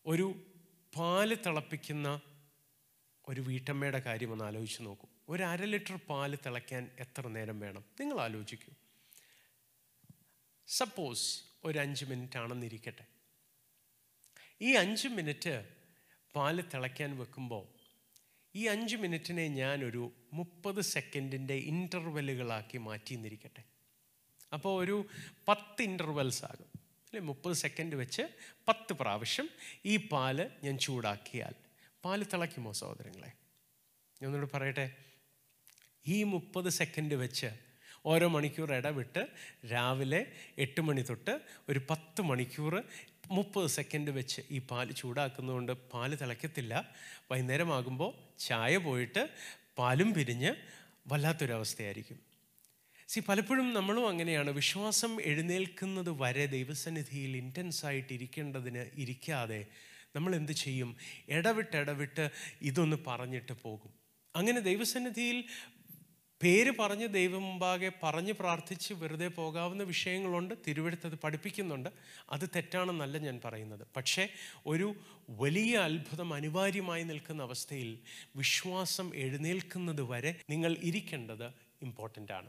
ഒരു 0.06 0.42
പാൽ 0.96 1.34
തിളപ്പിക്കുന്ന 1.34 2.20
ഒരു 3.28 3.40
വീട്ടമ്മയുടെ 3.40 3.98
കാര്യം 3.98 4.32
ഒന്ന് 4.32 4.44
ആലോചിച്ച് 4.44 4.82
നോക്കൂ. 4.82 5.08
ഒരു 5.28 5.42
അര 5.42 5.64
ലിറ്റർ 5.64 5.96
പാൽ 5.96 6.38
തിളയ്ക്കാൻ 6.46 6.90
എത്ര 6.98 7.28
നേരം 7.28 7.60
വേണം? 7.60 7.84
നിങ്ങൾ 8.00 8.20
ആലോചിക്കൂ. 8.20 8.72
സപ്പോസ് 10.66 11.42
ഒരു 11.64 11.78
അഞ്ച് 11.78 12.04
മിനിറ്റ് 12.04 12.38
ആണെന്നിരിക്കട്ടെ. 12.38 13.04
ഈ 14.62 14.72
അഞ്ച് 14.72 15.08
മിനിറ്റ് 15.08 15.68
പാൽ 16.36 16.60
തിളയ്ക്കാൻ 16.60 17.18
വെക്കുമ്പോൾ 17.18 17.79
ഈ 18.54 18.66
അഞ്ച് 18.66 18.96
മിനിറ്റിനെ 18.96 19.48
ഞാനൊരു 19.48 20.12
മുപ്പത് 20.32 20.80
സെക്കൻഡിന്റെ 20.80 21.54
ഇന്റർവെല്ലുകളാക്കി 21.54 22.78
മാറ്റി 22.78 23.14
നിന്നിരിക്കട്ടെ 23.14 23.62
അപ്പോൾ 24.52 24.84
ഒരു 24.84 25.06
പത്ത് 25.48 25.82
ഇന്റർവെൽസ് 25.82 26.44
ആകും. 26.44 26.70
അല്ലെ 26.78 27.20
മുപ്പത് 27.20 27.54
സെക്കൻഡ് 27.54 27.96
വെച്ച് 27.96 28.22
പത്ത് 28.68 28.92
പ്രാവശ്യം 28.92 29.48
ഈ 29.86 29.96
പാൽ 29.96 30.50
ഞാൻ 30.64 30.78
ചൂടാക്കിയാൽ. 30.78 31.54
പാൽ 32.04 32.24
തിളയ്ക്കുമോ 32.24 32.72
സഹോദരങ്ങളെ? 32.72 33.32
ഞാൻ 34.22 34.32
ഞാനോട് 34.32 34.50
പറയട്ടെ. 34.54 34.96
ഈ 36.06 36.22
മുപ്പത് 36.22 36.68
സെക്കൻഡ് 36.68 37.14
വെച്ച് 37.14 37.50
ഓരോ 38.06 38.28
മണിക്കൂർ 38.28 38.74
ഇടവിട്ട് 38.74 39.26
രാവിലെ 39.72 40.32
എട്ട് 40.58 40.80
മണി 40.80 41.02
തൊട്ട് 41.02 41.40
ഒരു 41.68 41.80
പത്ത് 41.90 42.22
മണിക്കൂർ 42.22 42.84
മുപ്പത് 43.30 43.66
സെക്കൻഡ് 43.66 44.10
വെച്ച് 44.10 44.42
ഈ 44.50 44.58
പാൽ 44.58 44.92
ചൂടാക്കുന്നതുകൊണ്ട് 44.92 45.72
പാൽ 45.72 46.14
തിളയ്ക്കത്തില്ല 46.14 46.74
വൈകുന്നേരമാകുമ്പോൾ 47.30 48.10
ചായ 48.38 48.76
പോയിട്ട് 48.76 49.28
പാലും 49.78 50.14
പിരിഞ്ഞ് 50.14 50.50
വല്ലാത്തൊരവസ്ഥയായിരിക്കും. 51.08 52.18
സി 53.08 53.20
പലപ്പോഴും 53.20 53.72
നമ്മളും 53.72 54.08
അങ്ങനെയാണ്. 54.08 54.50
വിശ്വാസം 54.50 55.20
എഴുന്നേൽക്കുന്നത് 55.22 56.10
വരെ 56.10 56.46
ദൈവസന്നിധിയിൽ 56.46 57.36
ഇന്റൻസ് 57.36 57.86
ആയിട്ട് 57.86 58.12
ഇരിക്കേണ്ടതിന് 58.12 58.90
ഇരിക്കാതെ 58.94 59.66
നമ്മൾ 60.16 60.34
എന്ത് 60.34 60.52
ചെയ്യും? 60.52 60.96
ഇടവിട്ട് 61.28 61.76
ഇടവിട്ട് 61.76 62.30
ഇതൊന്ന് 62.62 62.96
പറഞ്ഞിട്ട് 63.06 63.52
പോകും. 63.52 63.92
അങ്ങനെ 64.36 64.60
ദൈവസന്നിധിയിൽ 64.60 65.44
പേര് 66.42 66.72
പറഞ്ഞ് 66.78 67.08
ദൈവം 67.08 67.42
മുമ്പാകെ 67.42 67.92
പറഞ്ഞ് 68.02 68.32
പ്രാർത്ഥിച്ച് 68.32 68.94
വെറുതെ 68.94 69.28
പോകാവുന്ന 69.28 69.82
വിഷയങ്ങളുണ്ട് 69.82 70.54
തിരുവെടുത്തത് 70.68 71.14
പഠിപ്പിക്കുന്നുണ്ട്. 71.14 71.90
അത് 72.30 72.48
തെറ്റാണെന്നല്ല 72.56 73.18
ഞാൻ 73.18 73.40
പറയുന്നത്. 73.44 73.86
പക്ഷേ 73.96 74.28
ഒരു 74.66 74.94
വലിയ 75.30 75.76
അത്ഭുതം 75.76 76.34
അനിവാര്യമായി 76.34 77.02
നിൽക്കുന്ന 77.02 77.42
അവസ്ഥയിൽ 77.42 77.98
വിശ്വാസം 78.36 79.14
എഴുന്നേൽക്കുന്നത് 79.14 80.02
വരെ 80.02 80.34
നിങ്ങൾ 80.50 80.76
ഇരിക്കേണ്ടത് 80.82 81.46
ഇമ്പോർട്ടന്റ് 81.82 82.32
ആണ്. 82.32 82.48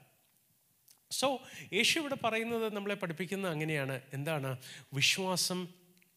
സോ 1.12 1.42
യേശു 1.74 2.00
ഇവിടെ 2.00 2.18
പറയുന്നത് 2.24 2.76
നമ്മളെ 2.76 2.96
പഠിപ്പിക്കുന്നത് 2.96 3.52
അങ്ങനെയാണ്. 3.52 4.02
എന്താണ്? 4.14 4.58
വിശ്വാസം 4.94 5.68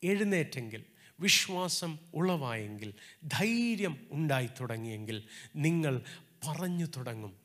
എഴുന്നേറ്റെങ്കിൽ 0.02 0.84
വിശ്വാസം 1.20 1.98
ഉളവായെങ്കിൽ 2.14 2.94
ധൈര്യം 3.24 4.08
ഉണ്ടായി 4.10 4.48
തുടങ്ങിയെങ്കിൽ 4.60 5.24
നിങ്ങൾ 5.56 6.02
പറഞ്ഞു 6.46 6.86
തുടങ്ങും. 6.86 7.43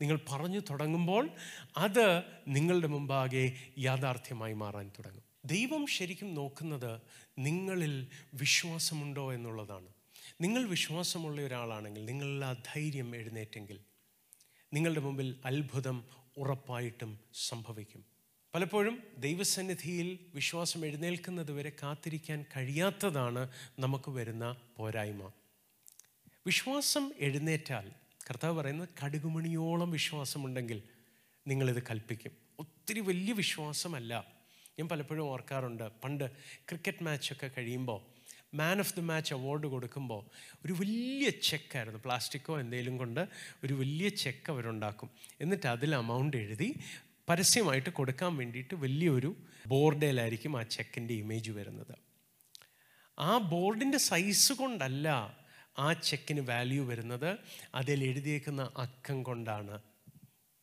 നിങ്ങൾ 0.00 0.18
പറഞ്ഞു 0.32 0.60
തുടങ്ങുമ്പോൾ 0.60 1.30
അത് 1.76 2.22
നിങ്ങളുടെ 2.48 2.86
മുമ്പാകെ 2.86 3.56
യാഥാർത്ഥ്യമായി 3.78 4.52
മാറാൻ 4.52 4.88
തുടങ്ങും. 4.88 5.22
ദൈവം 5.44 5.86
ശരിക്കും 5.86 6.34
നോക്കുന്നത് 6.34 7.00
നിങ്ങളിൽ 7.38 8.06
വിശ്വാസമുണ്ടോ 8.34 9.32
എന്നുള്ളതാണ്. 9.32 9.86
നിങ്ങൾ 10.40 10.68
വിശ്വാസമുള്ള 10.68 11.40
ഒരാളാണെങ്കിൽ 11.40 12.04
നിങ്ങളിൽ 12.04 12.44
ആ 12.44 12.52
ധൈര്യം 12.52 13.16
എഴുന്നേറ്റെങ്കിൽ 13.16 13.80
നിങ്ങളുടെ 14.74 15.00
മുമ്പിൽ 15.00 15.36
അത്ഭുതം 15.44 16.04
ഉറപ്പായിട്ടും 16.36 17.20
സംഭവിക്കും. 17.34 18.04
പലപ്പോഴും 18.54 19.02
ദൈവസന്നിധിയിൽ 19.18 20.18
വിശ്വാസം 20.34 20.86
എഴുന്നേൽക്കുന്നത് 20.86 21.52
വരെ 21.52 21.72
കാത്തിരിക്കാൻ 21.82 22.44
കഴിയാത്തതാണ് 22.56 23.48
നമുക്ക് 23.78 24.10
വരുന്ന 24.10 24.56
പോരായ്മ. 24.76 25.30
വിശ്വാസം 26.46 27.12
എഴുന്നേറ്റാൽ 27.18 27.92
കർത്താവ് 28.30 28.56
പറയുന്നത് 28.56 28.88
കടുകുമണിയോളം 29.04 29.90
വിശ്വാസമുണ്ടെങ്കിൽ 29.90 30.82
നിങ്ങളിത് 31.46 31.82
കൽപ്പിക്കും. 31.82 32.32
ഒത്തിരി 32.58 33.00
വലിയ 33.00 33.32
വിശ്വാസമല്ല. 33.32 34.26
ഞാൻ 34.78 34.88
പലപ്പോഴും 34.88 35.22
ഓർക്കാറുണ്ട്. 35.22 35.88
പണ്ട് 36.04 36.30
ക്രിക്കറ്റ് 36.58 37.04
മാച്ചൊക്കെ 37.04 37.50
കഴിയുമ്പോൾ 37.58 38.18
man 38.56 38.78
of 38.78 38.94
the 38.94 39.00
match 39.00 39.34
award 39.34 39.66
കൊടുക്കുമ്പോൾ 39.66 40.26
ഒരു 40.64 40.72
വലിയ 40.72 41.30
ചെക്കായിരുന്നു 41.30 41.98
പ്ലാസ്റ്റിക്കോ 42.04 42.60
എന്തെങ്കിലും 42.60 42.98
കൊണ്ട് 42.98 43.28
ഒരു 43.64 43.74
വലിയ 43.74 44.08
ചെക്ക് 44.08 44.50
അവരുണ്ടാക്കും. 44.50 45.10
എന്നിട്ട് 45.40 45.66
അതിൽ 45.66 45.94
അമൗണ്ട് 45.94 46.36
എഴുതി 46.36 46.80
പരസ്യമായിട്ട് 47.28 47.90
കൊടുക്കാൻ 47.90 48.36
വേണ്ടിയിട്ട് 48.36 48.74
വലിയൊരു 48.74 49.36
ബോർഡിലായിരിക്കും 49.66 50.58
ആ 50.58 50.62
ചെക്കിന്റെ 50.62 51.14
ഇമേജ് 51.14 51.50
വരുന്നത്. 51.50 51.98
ആ 53.18 53.38
ബോർഡിന്റെ 53.38 53.98
സൈസ് 53.98 54.52
കൊണ്ടല്ല 54.52 55.38
ആ 55.78 55.92
ചെക്കിന് 55.92 56.40
വാല്യൂ 56.40 56.84
വരുന്നത് 56.84 57.38
അതിൽ 57.74 58.04
എഴുതിയേക്കുന്ന 58.04 58.70
അക്കം 58.76 59.22
കൊണ്ടാണ്. 59.22 59.80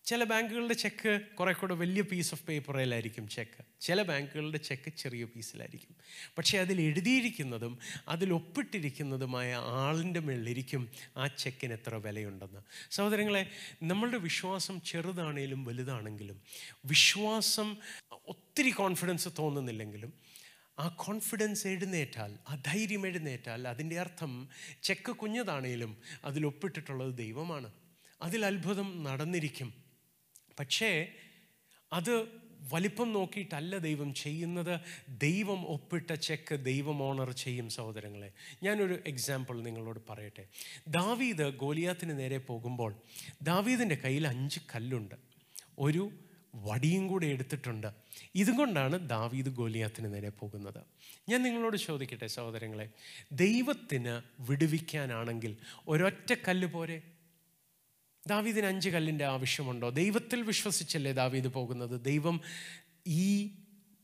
ചില 0.05 0.24
ബാങ്കുകളുടെ 0.24 0.74
ചെക്ക് 0.74 1.22
കുറെ 1.39 1.53
കൂടെ 1.53 1.74
വലിയ 1.74 2.01
പീസ് 2.01 2.34
ഓഫ് 2.34 2.45
പേപ്പറിലായിരിക്കും 2.45 3.27
ചെക്ക് 3.27 3.81
ചില 3.81 4.01
ബാങ്കുകളുടെ 4.01 4.57
ചെക്ക് 4.57 4.91
ചെറിയ 4.98 5.25
പീസിലായിരിക്കും 5.25 5.95
പക്ഷേ 6.38 6.60
അതിൽ 6.60 6.81
എഴുതിയിരിക്കുന്നതും 6.81 7.79
അതിൽ 8.07 8.34
ഒപ്പിട്ടിരിക്കുന്നതുമായ 8.34 9.55
ആളിന്റെ 9.55 10.19
മേളിലിരിക്കും 10.19 10.89
ആ 11.17 11.27
ചെക്കിന് 11.27 11.74
എത്ര 11.74 11.95
വിലയുണ്ടെന്ന്. 11.95 12.62
സഹോദരങ്ങളെ 12.91 13.51
നമ്മളുടെ 13.84 14.17
വിശ്വാസം 14.17 14.81
ചെറുതാണേലും 14.81 15.65
വലുതാണെങ്കിലും 15.65 16.41
വിശ്വാസം 16.86 17.77
ഒത്തിരി 18.27 18.69
കോൺഫിഡൻസ് 18.69 19.29
തോന്നുന്നില്ലെങ്കിലും 19.39 20.13
ആ 20.79 20.88
കോൺഫിഡൻസ് 20.88 21.67
എഴുന്നേറ്റാൽ 21.67 22.38
ആ 22.50 22.55
ധൈര്യം 22.55 23.08
എഴുന്നേറ്റാൽ 23.08 23.67
അതിന്റെ 23.67 24.00
അർത്ഥം 24.00 24.50
ചെക്ക് 24.84 25.12
കുഞ്ഞതാണേലും 25.12 25.98
അതിൽ 26.25 26.46
ഒപ്പിട്ടിട്ടുള്ളത് 26.46 27.17
ദൈവമാണ്. 27.17 27.72
അതിൽ 28.22 28.46
അത്ഭുതം 28.46 29.03
നടന്നിരിക്കും. 29.03 29.74
പക്ഷേ 30.60 31.08
അത് 31.94 32.46
വലിപ്പം 32.74 33.13
നോക്കിയിട്ടല്ല 33.13 33.77
ദൈവം 33.77 34.13
ചെയ്യുന്നത്. 34.13 34.79
ദൈവം 35.10 35.67
ഒപ്പിട്ട 35.67 36.13
ചെക്ക് 36.13 36.55
ദൈവം 36.55 37.03
ഓണർ 37.03 37.32
ചെയ്യും 37.32 37.70
സഹോദരങ്ങളെ. 37.70 38.32
ഞാനൊരു 38.63 39.03
എക്സാമ്പിൾ 39.08 39.62
നിങ്ങളോട് 39.62 40.00
പറയട്ടെ. 40.10 40.48
ദാവീദ് 40.88 41.44
ഗോലിയാത്തിന് 41.44 42.20
നേരെ 42.20 42.38
പോകുമ്പോൾ 42.38 42.96
ദാവീദിന്റെ 43.41 43.96
കയ്യിൽ 43.96 44.27
അഞ്ച് 44.27 44.60
കല്ലുണ്ട്. 44.75 45.15
ഒരു 45.79 46.12
വടിയും 46.56 47.08
കൂടെ 47.08 47.28
എടുത്തിട്ടുണ്ട്. 47.28 47.88
ഇതുകൊണ്ടാണ് 48.36 49.10
ദാവീദ് 49.10 49.50
ഗോലിയാത്തിന് 49.50 50.14
നേരെ 50.14 50.30
പോകുന്നത്. 50.30 50.84
ഞാൻ 51.30 51.44
നിങ്ങളോട് 51.44 51.78
ചോദിക്കട്ടെ 51.78 52.28
സഹോദരങ്ങളെ 52.28 52.90
ദൈവത്തിന് 53.32 54.22
വിടുവിക്കാനാണെങ്കിൽ 54.42 55.58
ഒരൊറ്റ 55.88 56.34
കല്ല് 56.48 56.68
പോരെ? 56.68 57.02
ദാവീദിന് 58.28 58.66
അഞ്ച് 58.66 58.90
കല്ലിന്റെ 58.90 59.26
ആവശ്യമുണ്ടോ? 59.26 59.90
ദൈവത്തിൽ 59.90 60.42
വിശ്വസിച്ചല്ലേ 60.42 61.12
ദാവീദ് 61.12 61.48
പോകുന്നത്? 61.48 62.06
ദൈവം 62.06 62.42
ഈ 63.08 63.52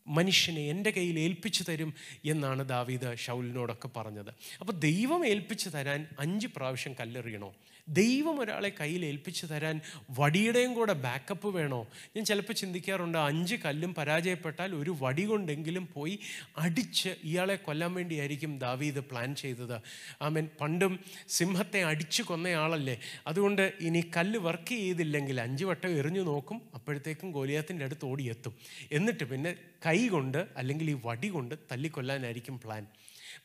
മനുഷ്യനെ 0.08 0.62
എന്റെ 0.62 0.92
കയ്യിൽ 0.92 1.20
ഏൽപ്പിച്ചു 1.20 1.64
തരും 1.64 1.94
എന്നാണ് 2.26 2.70
ദാവീദ് 2.70 3.18
ഷൗലിനോടൊക്കെ 3.18 3.88
പറഞ്ഞത്. 3.88 4.30
അപ്പോൾ 4.60 4.74
ദൈവം 4.74 5.28
ഏൽപ്പിച്ചു 5.28 5.70
തരാൻ 5.70 6.08
അഞ്ച് 6.20 6.48
പ്രാവശ്യം 6.48 6.94
കല്ലെറിയണോ? 6.94 7.56
ദൈവം 7.92 8.40
ഒരാളെ 8.40 8.72
കയ്യിൽ 8.82 9.06
ഏൽപ്പിച്ചു 9.06 9.46
തരാൻ 9.46 9.82
വടിയുടെയും 10.10 10.74
കൂടെ 10.74 10.94
ബാക്കപ്പ് 10.94 11.48
വേണോ? 11.48 11.88
ഞാൻ 12.16 12.26
ചിലപ്പോൾ 12.26 12.54
ചിന്തിക്കാറുണ്ട് 12.54 13.18
അഞ്ച് 13.18 13.56
കല്ലും 13.56 13.94
പരാജയപ്പെട്ടാൽ 13.94 14.76
ഒരു 14.76 14.96
വടി 15.00 15.26
കൊണ്ടെങ്കിലും 15.26 15.90
പോയി 15.94 16.20
അടിച്ച് 16.58 17.10
ഇയാളെ 17.24 17.56
കൊല്ലാൻ 17.56 17.94
വേണ്ടിയായിരിക്കും 17.94 18.60
ദാവീദ് 18.60 19.00
പ്ലാൻ 19.00 19.36
ചെയ്തത്. 19.36 19.82
ആമൻ. 20.22 20.50
പണ്ടും 20.62 21.00
സിംഹത്തെ 21.28 21.84
അടിച്ചു 21.84 22.24
കൊന്നയാളല്ലേ. 22.24 23.00
അതുകൊണ്ട് 23.28 23.74
ഇനി 23.80 24.12
കല്ല് 24.18 24.40
വർക്ക് 24.40 24.70
ചെയ്തില്ലെങ്കിൽ 24.70 25.42
അഞ്ച് 25.42 25.66
വട്ടം 25.66 25.90
എറിഞ്ഞു 25.90 26.22
നോക്കും 26.22 26.62
അപ്പോഴത്തേക്കും 26.74 27.32
ഗോലിയാത്തിന്റെ 27.32 27.86
അടുത്ത് 27.86 28.06
ഓടിയെത്തും 28.06 28.56
എന്നിട്ട് 28.92 29.24
പിന്നെ 29.24 29.56
കൈ 29.86 30.08
കൊണ്ട് 30.08 30.48
അല്ലെങ്കിൽ 30.58 30.92
ഈ 30.92 30.98
വടി 31.06 31.28
കൊണ്ട് 31.28 31.56
തല്ലിക്കൊല്ലാനായിരിക്കും 31.72 32.60
പ്ലാൻ 32.60 32.88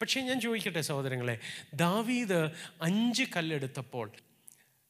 പക്ഷേ 0.00 0.20
ഞാൻ 0.20 0.40
ചോദിക്കട്ടെ 0.40 0.80
സഹോദരങ്ങളെ 0.80 1.38
ദാവീദ് 1.74 2.48
അഞ്ച് 2.82 3.24
കല്ലെടുത്തപ്പോൾ 3.36 4.10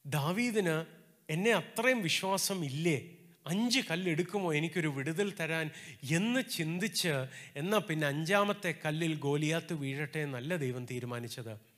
ദാവീദിന് 0.07 0.85
എന്നെ 1.29 1.51
അത്രയും 1.51 2.01
വിശ്വാസം 2.01 2.65
ഇല്ലേ? 2.65 3.09
അഞ്ച് 3.47 3.79
കല്ലെടുക്കുമോ? 3.79 4.53
എനിക്കൊരു 4.53 4.87
വിടുതൽ 4.87 5.33
തരാൻ 5.39 5.69
എന്ന് 6.11 6.43
ചിന്തിച്ച് 6.49 7.25
എന്നാൽ 7.55 7.79
പിന്നെ 7.79 8.07
അഞ്ചാമത്തെ 8.07 8.75
കല്ലിൽ 8.85 9.19
ഗോലിയാത്ത് 9.19 9.73
വീഴട്ടെ 9.73 10.19
എന്നല്ല 10.19 10.55
ദൈവം 10.55 10.85
തീരുമാനിച്ചത്. 10.85 11.76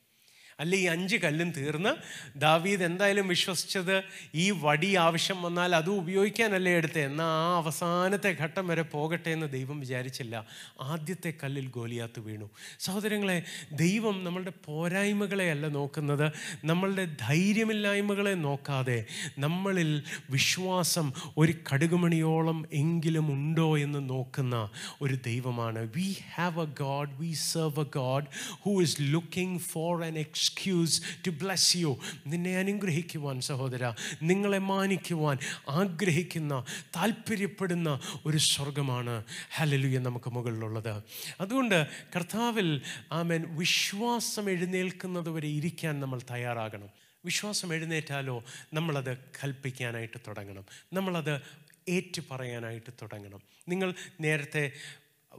അല്ല 0.60 0.76
ഈ 0.76 0.84
അഞ്ച് 0.84 1.16
കല്ലും 1.16 1.50
തീർന്ന് 1.50 1.92
ദാവീദ് 2.38 2.82
എന്തായാലും 2.82 3.28
വിശ്വസിച്ചത് 3.28 4.02
ഈ 4.34 4.50
വടി 4.50 4.96
ആവശ്യം 4.96 5.42
വന്നാൽ 5.42 5.74
അത് 5.74 5.90
ഉപയോഗിക്കാനല്ലേ 5.90 6.72
എടുത്തത് 6.72 7.00
എന്നാൽ 7.00 7.26
ആ 7.26 7.56
അവസാനത്തെ 7.56 8.36
ഘട്ടം 8.40 8.68
വരെ 8.68 8.82
പോകട്ടെ 8.82 9.30
എന്ന് 9.30 9.46
ദൈവം 9.52 9.80
വിചാരിച്ചില്ല. 9.80 10.46
ആദ്യത്തെ 10.80 11.32
കല്ലിൽ 11.44 11.66
ഗോലിയാത്ത് 11.66 12.20
വീണു. 12.20 12.50
സഹോദരങ്ങളെ 12.80 13.42
ദൈവം 13.72 14.24
നമ്മളുടെ 14.24 14.52
പോരായ്മകളെയല്ല 14.64 15.68
നോക്കുന്നത്. 15.68 16.32
നമ്മളുടെ 16.64 17.04
ധൈര്യമില്ലായ്മകളെ 17.20 18.34
നോക്കാതെ 18.34 19.04
നമ്മളിൽ 19.38 20.02
വിശ്വാസം 20.30 21.12
ഒരു 21.38 21.52
കടുകുമണിയോളം 21.52 22.68
എങ്കിലും 22.72 23.32
ഉണ്ടോ 23.32 23.78
എന്ന് 23.78 24.10
നോക്കുന്ന 24.10 24.68
ഒരു 25.02 25.14
ദൈവമാണ്. 25.14 25.92
We 25.96 26.16
have 26.34 26.60
a 26.60 26.64
God 26.64 27.10
we 27.18 27.32
serve 27.32 27.80
a 27.80 27.84
God 27.96 28.24
who 28.62 28.82
is 28.82 28.96
looking 29.00 29.60
for 29.60 30.04
an 30.04 30.18
ex 30.18 30.49
excuse 30.50 31.02
to 31.26 31.30
bless 31.30 31.76
you 31.76 31.98
നിന്നെ 32.26 32.58
അനുഗ്രഹിക്കുവാൻ 32.58 33.40
സഹോദര 33.40 33.94
നിങ്ങളെ 34.22 34.58
മാനിക്കുവാൻ 34.58 35.38
ആഗ്രഹിക്കുന്ന 35.68 36.64
താല്പര്യപ്പെടുന്ന 36.96 38.00
ഒരു 38.26 38.36
സ്വർഗമാണ് 38.36 39.24
ഹലലുയ 39.56 39.98
നമുക്ക് 39.98 40.30
മുകളിലുള്ളത്. 40.30 41.02
അതുകൊണ്ട് 41.40 41.86
കർത്താവിൽ 42.16 42.82
ആമൻ 43.12 43.56
വിശ്വാസം 43.56 44.50
എഴുന്നേൽക്കുന്നത് 44.50 45.30
വരെ 45.30 45.48
ഇരിക്കാൻ 45.48 46.00
നമ്മൾ 46.00 46.20
തയ്യാറാകണം. 46.30 46.88
വിശ്വാസം 47.24 47.74
എഴുന്നേറ്റാലോ 47.74 48.44
നമ്മളത് 48.74 49.16
കൽപ്പിക്കാനായിട്ട് 49.16 50.18
തുടങ്ങണം. 50.26 50.64
നമ്മളത് 50.92 51.40
ഏറ്റു 51.88 52.22
പറയാനായിട്ട് 52.30 52.92
തുടങ്ങണം. 53.02 53.40
നിങ്ങൾ 53.68 53.94
നേരത്തെ 54.20 54.72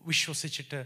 വിശ്വസിച്ചിട്ട് 0.05 0.85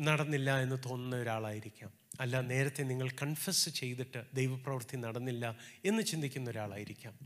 നടന്നില്ല 0.00 0.58
എന്ന് 0.58 0.76
തോന്നുന്ന 0.88 1.16
ഒരാളായിരിക്കാം. 1.16 2.03
അല്ല 2.20 2.40
നേരത്തെ 2.40 2.82
നിങ്ങൾ 2.82 3.10
കൺഫസ് 3.10 3.70
ചെയ്തിട്ട് 3.70 4.24
ദൈവപ്രവൃത്തി 4.34 4.96
നടന്നില്ല 4.96 5.56
എന്ന് 5.84 6.02
ചിന്തിക്കുന്ന 6.02 6.50
ഒരാളായിരിക്കാം. 6.50 7.18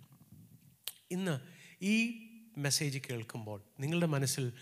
ഇന്ന് 1.11 1.41
ഈ 1.85 2.25
മെസ്സേജ് 2.59 2.99
കേൾക്കുമ്പോൾ 3.11 3.63
നിങ്ങളുടെ 3.81 4.07
മനസ്സിൽ 4.07 4.53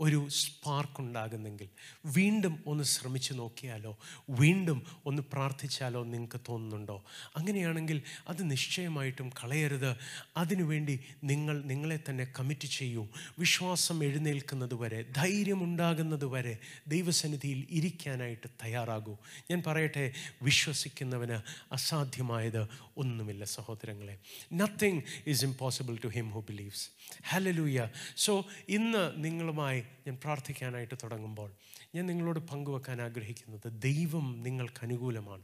ഒരു 0.00 0.28
സ്പാർക്ക് 0.28 1.00
ഉണ്ടാകുന്നെങ്കിൽ 1.00 1.68
വീണ്ടും 2.06 2.64
ഒന്ന് 2.66 2.84
ശ്രമിച്ചു 2.84 3.34
നോക്കിയാലോ? 3.34 3.98
വീണ്ടും 4.30 4.86
ഒന്ന് 5.06 5.22
പ്രാർത്ഥിച്ചാലോ 5.22 6.04
നിങ്ങൾക്ക് 6.04 6.40
തോന്നുന്നുണ്ടോ? 6.48 7.04
അങ്ങനെയാണെങ്കിൽ 7.36 8.02
അത് 8.28 8.50
നിശ്ചയമായിട്ടും 8.50 9.30
കളയരുത്. 9.30 9.96
അതിനുവേണ്ടി 10.36 11.00
നിങ്ങൾ 11.24 11.62
നിങ്ങളെ 11.62 11.98
തന്നെ 12.10 12.24
കമ്മിറ്റ് 12.38 12.68
ചെയ്യൂ. 12.68 13.08
വിശ്വാസം 13.38 14.04
എഴുന്നേൽക്കുന്നത് 14.04 14.74
വരെ 14.74 15.02
ധൈര്യമുണ്ടാകുന്നത് 15.02 16.24
വരെ 16.24 16.58
ദൈവസന്നിധിയിൽ 16.86 17.66
ഇരിക്കാനായിട്ട് 17.70 18.46
തയ്യാറാകൂ. 18.64 19.16
ഞാൻ 19.50 19.62
പറയട്ടെ 19.66 20.12
വിശ്വസിക്കുന്നവന് 20.42 21.40
അസാധ്യമായത് 21.74 22.68
ഒന്നുമില്ല 22.96 23.44
സഹോദരങ്ങളെ. 23.44 24.18
Nothing 24.52 25.02
is 25.26 25.44
impossible 25.44 25.98
to 26.04 26.08
him 26.08 26.30
who 26.30 26.40
believes 26.40 26.90
hallelujah 27.28 27.88
so 28.16 28.46
ഇന്ന് 28.68 29.12
നിങ്ങളുമായി 29.16 29.82
ഞാൻ 30.06 30.18
പ്രാർത്ഥിക്കാനായിട്ട് 30.24 30.94
തുടങ്ങുമ്പോൾ 31.02 31.52
ഞാൻ 31.94 32.06
നിങ്ങളോട് 32.06 32.38
പങ്കുവെക്കാൻ 32.38 33.02
ആഗ്രഹിക്കുന്നത് 33.02 33.82
ദൈവം 33.82 34.40
നിങ്ങൾക്ക് 34.42 34.84
അനുകൂലമാണ്. 34.84 35.42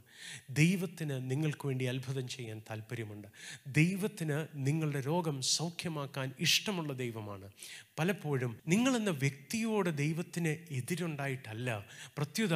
ദൈവത്തിന് 0.51 1.31
നിങ്ങൾക്ക് 1.31 1.67
വേണ്ടി 1.67 1.85
അത്ഭുതം 1.85 2.29
ചെയ്യാൻ 2.29 2.63
താല്പര്യമുണ്ട്. 2.71 3.29
ദൈവത്തിന് 3.67 4.47
നിങ്ങളുടെ 4.55 5.01
രോഗം 5.01 5.43
സൗഖ്യമാക്കാൻ 5.43 6.33
ഇഷ്ടമുള്ള 6.41 6.93
ദൈവമാണ്. 6.93 7.51
പലപ്പോഴും 7.99 8.57
നിങ്ങളെന്ന 8.69 9.11
വ്യക്തിയോട് 9.11 9.97
ദൈവത്തിന് 9.97 10.49
എതിരുണ്ടായിട്ടല്ല. 10.49 11.85
പ്രത്യുത 12.19 12.55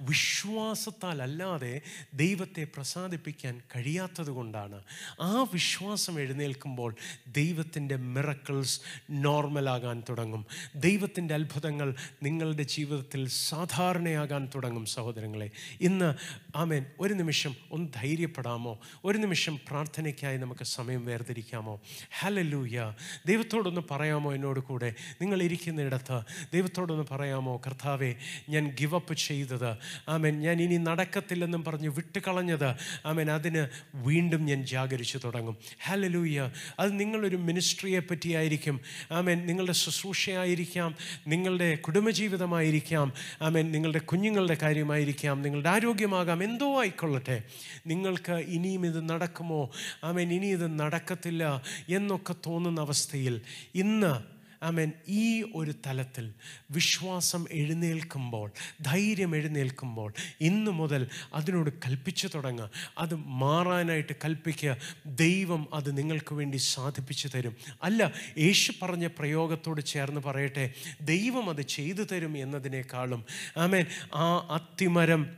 വിശ്വാസത്താലല്ലാതെ 0.00 1.80
ദൈവത്തെ 2.14 2.64
പ്രസാദിപ്പിക്കാൻ 2.64 3.62
കഴിയാത്തത് 3.76 4.30
കൊണ്ടാണ്. 4.30 4.82
ആ 5.20 5.46
വിശ്വാസം 5.52 6.20
എഴുന്നേൽക്കുമ്പോൾ 6.20 6.94
ദൈവത്തിന്റെ 7.28 7.96
മിറക്കിൾസ് 7.96 8.80
നോർമലാകാൻ 9.10 10.02
തുടങ്ങും. 10.08 10.46
ദൈവത്തിന്റെ 10.76 11.34
അത്ഭുതങ്ങൾ 11.34 11.94
നിങ്ങളുടെ 12.22 12.62
ജീവിതത്തിൽ 12.62 13.28
സാധാരണയാകാൻ 13.28 14.50
തുടങ്ങും 14.54 14.86
സഹോദരങ്ങളെ. 14.86 15.50
ഇന്ന് 15.80 16.14
ആമേൻ 16.56 16.86
ഒരു 17.00 17.14
നിമിഷം 17.14 17.54
ഒന്ന് 17.72 17.88
ധൈര്യപ്പെടാമോ? 17.94 18.80
ഒരു 19.04 19.18
നിമിഷം 19.18 19.60
പ്രാർത്ഥനയ്ക്കായി 19.68 20.36
നമുക്ക് 20.36 20.64
സമയം 20.64 21.06
വേർതിരിക്കാമോ? 21.06 21.80
ഹലലൂയ 22.18 22.92
ദൈവത്തോടൊന്ന് 23.26 23.80
പറയാമോ 23.90 24.34
എന്നോട് 24.34 24.60
കൂടെ? 24.60 24.79
നിങ്ങൾ 24.88 25.42
ഇരിക്കുന്നിടത്ത് 25.42 26.20
ദൈവത്തോടൊന്ന് 26.54 27.04
പറയാമോ 27.10 27.60
കർത്താവെ 27.66 28.14
ഞാൻ 28.48 28.76
ഗിവ് 28.80 28.94
അപ്പ് 28.94 29.14
ചെയ്തത്. 29.14 29.76
ആമേൻ. 30.08 30.40
ഞാൻ 30.40 30.62
ഇനി 30.62 30.76
നടക്കത്തില്ലെന്നും 30.76 31.64
പറഞ്ഞ് 31.64 31.88
വിട്ടുകളഞ്ഞത്. 31.88 32.74
ആമേൻ. 33.06 33.30
അതിന് 33.30 33.66
വീണ്ടും 33.94 34.44
ഞാൻ 34.44 34.66
ജാഗരിച്ചു 34.66 35.18
തുടങ്ങും. 35.24 35.56
ഹലലൂയ 35.84 36.50
അത് 36.80 37.00
നിങ്ങളൊരു 37.00 37.36
മിനിസ്ട്രിയെ 37.36 37.98
പറ്റിയായിരിക്കും. 37.98 38.80
ആമേൻ. 39.12 39.46
നിങ്ങളുടെ 39.46 39.72
ശുശ്രൂഷയായിരിക്കാം. 39.72 40.94
നിങ്ങളുടെ 41.26 41.74
കുടുംബജീവിതമായിരിക്കാം. 41.74 43.12
ആമേൻ. 43.42 43.72
നിങ്ങളുടെ 43.72 43.98
കുഞ്ഞുങ്ങളുടെ 43.98 44.56
കാര്യമായിരിക്കാം. 44.62 45.42
നിങ്ങളുടെ 45.42 45.68
ആരോഗ്യമാകാം. 45.68 46.44
എന്തോ 46.44 46.80
ആയിക്കൊള്ളട്ടെ. 46.80 47.42
നിങ്ങൾക്ക് 47.86 48.32
ഇനിയും 48.32 48.86
ഇത് 48.86 49.08
നടക്കുമോ? 49.08 49.70
ആമേൻ. 50.04 50.32
ഇനി 50.32 50.46
ഇത് 50.46 50.78
നടക്കത്തില്ല 50.78 51.62
എന്നൊക്കെ 51.88 52.34
തോന്നുന്ന 52.46 52.80
അവസ്ഥയിൽ 52.80 53.40
ഇന്ന് 53.74 54.39
ആമേൻ. 54.62 54.92
ഈ 55.08 55.42
ഒരു 55.54 55.74
തലത്തിൽ 55.86 56.34
വിശ്വാസം 56.70 57.46
എഴുന്നേൽക്കുമ്പോൾ 57.52 58.50
ധൈര്യം 58.82 59.36
എഴുന്നേൽക്കുമ്പോൾ 59.36 60.12
ഇന്നു 60.40 60.70
മുതൽ 60.70 61.08
അതിനോട് 61.34 61.70
കൽപ്പിച്ചു 61.70 62.28
തുടങ്ങുക. 62.34 62.70
അത് 62.98 63.14
മാറാനായിട്ട് 63.14 64.12
കൽപ്പിക്കുക. 64.24 64.76
ദൈവം 65.06 65.68
അത് 65.74 65.98
നിങ്ങൾക്ക് 65.98 66.34
വേണ്ടി 66.34 66.56
സാധിപ്പിച്ചു 66.56 67.28
തരും. 67.28 67.56
അല്ല 67.82 68.12
യേശു 68.38 68.72
പറഞ്ഞ 68.82 69.06
പ്രയോഗത്തോട് 69.06 69.80
ചേർന്ന് 69.80 70.20
പറയട്ടെ. 70.20 70.74
ദൈവം 71.02 71.50
അത് 71.50 71.62
ചെയ്തു 71.62 72.02
തരും 72.02 72.36
എന്നതിനേക്കാളും 72.36 73.24
ആമേൻ 73.56 73.86
ആ 74.14 74.48
അത്തിമരം 74.50 75.36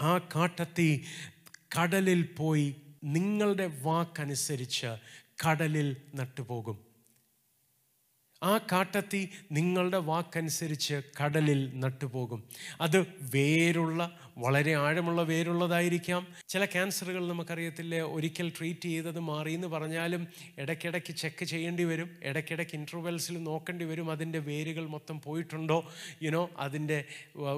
ആ 0.00 0.18
കാട്ടത്തി 0.18 1.04
കടലിൽ 1.78 2.22
പോയി 2.22 2.76
നിങ്ങളുടെ 3.04 3.70
വാക്കനുസരിച്ച് 3.82 4.96
കടലിൽ 5.46 5.96
നട്ടുപോകും. 6.14 6.85
ആ 8.42 8.58
കാട്ടത്തി 8.58 9.30
നിങ്ങളുടെ 9.52 9.96
വാക്കനുസരിച്ച് 9.96 11.02
കടലിൽ 11.22 11.72
നട്ടുപോകും. 11.74 12.44
അത് 12.80 12.98
വേരുള്ള 13.20 14.25
വളരെ 14.38 14.74
ആഴമുള്ള 14.74 15.22
വേരുള്ളതായിരിക്കാം. 15.22 16.26
ചില 16.48 16.64
ക്യാൻസറുകൾ 16.64 17.28
നമുക്കറിയത്തില്ലേ 17.28 18.00
ഒരിക്കൽ 18.00 18.52
ട്രീറ്റ് 18.58 18.80
ചെയ്തത് 18.80 19.20
മാറി 19.20 19.52
എന്ന് 19.52 19.66
പറഞ്ഞാലും 19.66 20.28
ഇടയ്ക്കിടയ്ക്ക് 20.58 21.12
ചെക്ക് 21.14 21.44
ചെയ്യേണ്ടി 21.44 21.84
വരും. 21.84 22.10
ഇടയ്ക്കിടയ്ക്ക് 22.22 22.76
ഇന്റർവെൽസിൽ 22.76 23.42
നോക്കേണ്ടി 23.42 23.84
വരും. 23.84 24.10
അതിന്റെ 24.10 24.38
വേരുകൾ 24.38 24.86
മൊത്തം 24.86 25.20
പോയിട്ടുണ്ടോ? 25.20 25.92
യുനോ 26.22 26.50
അതിന്റെ 26.58 27.04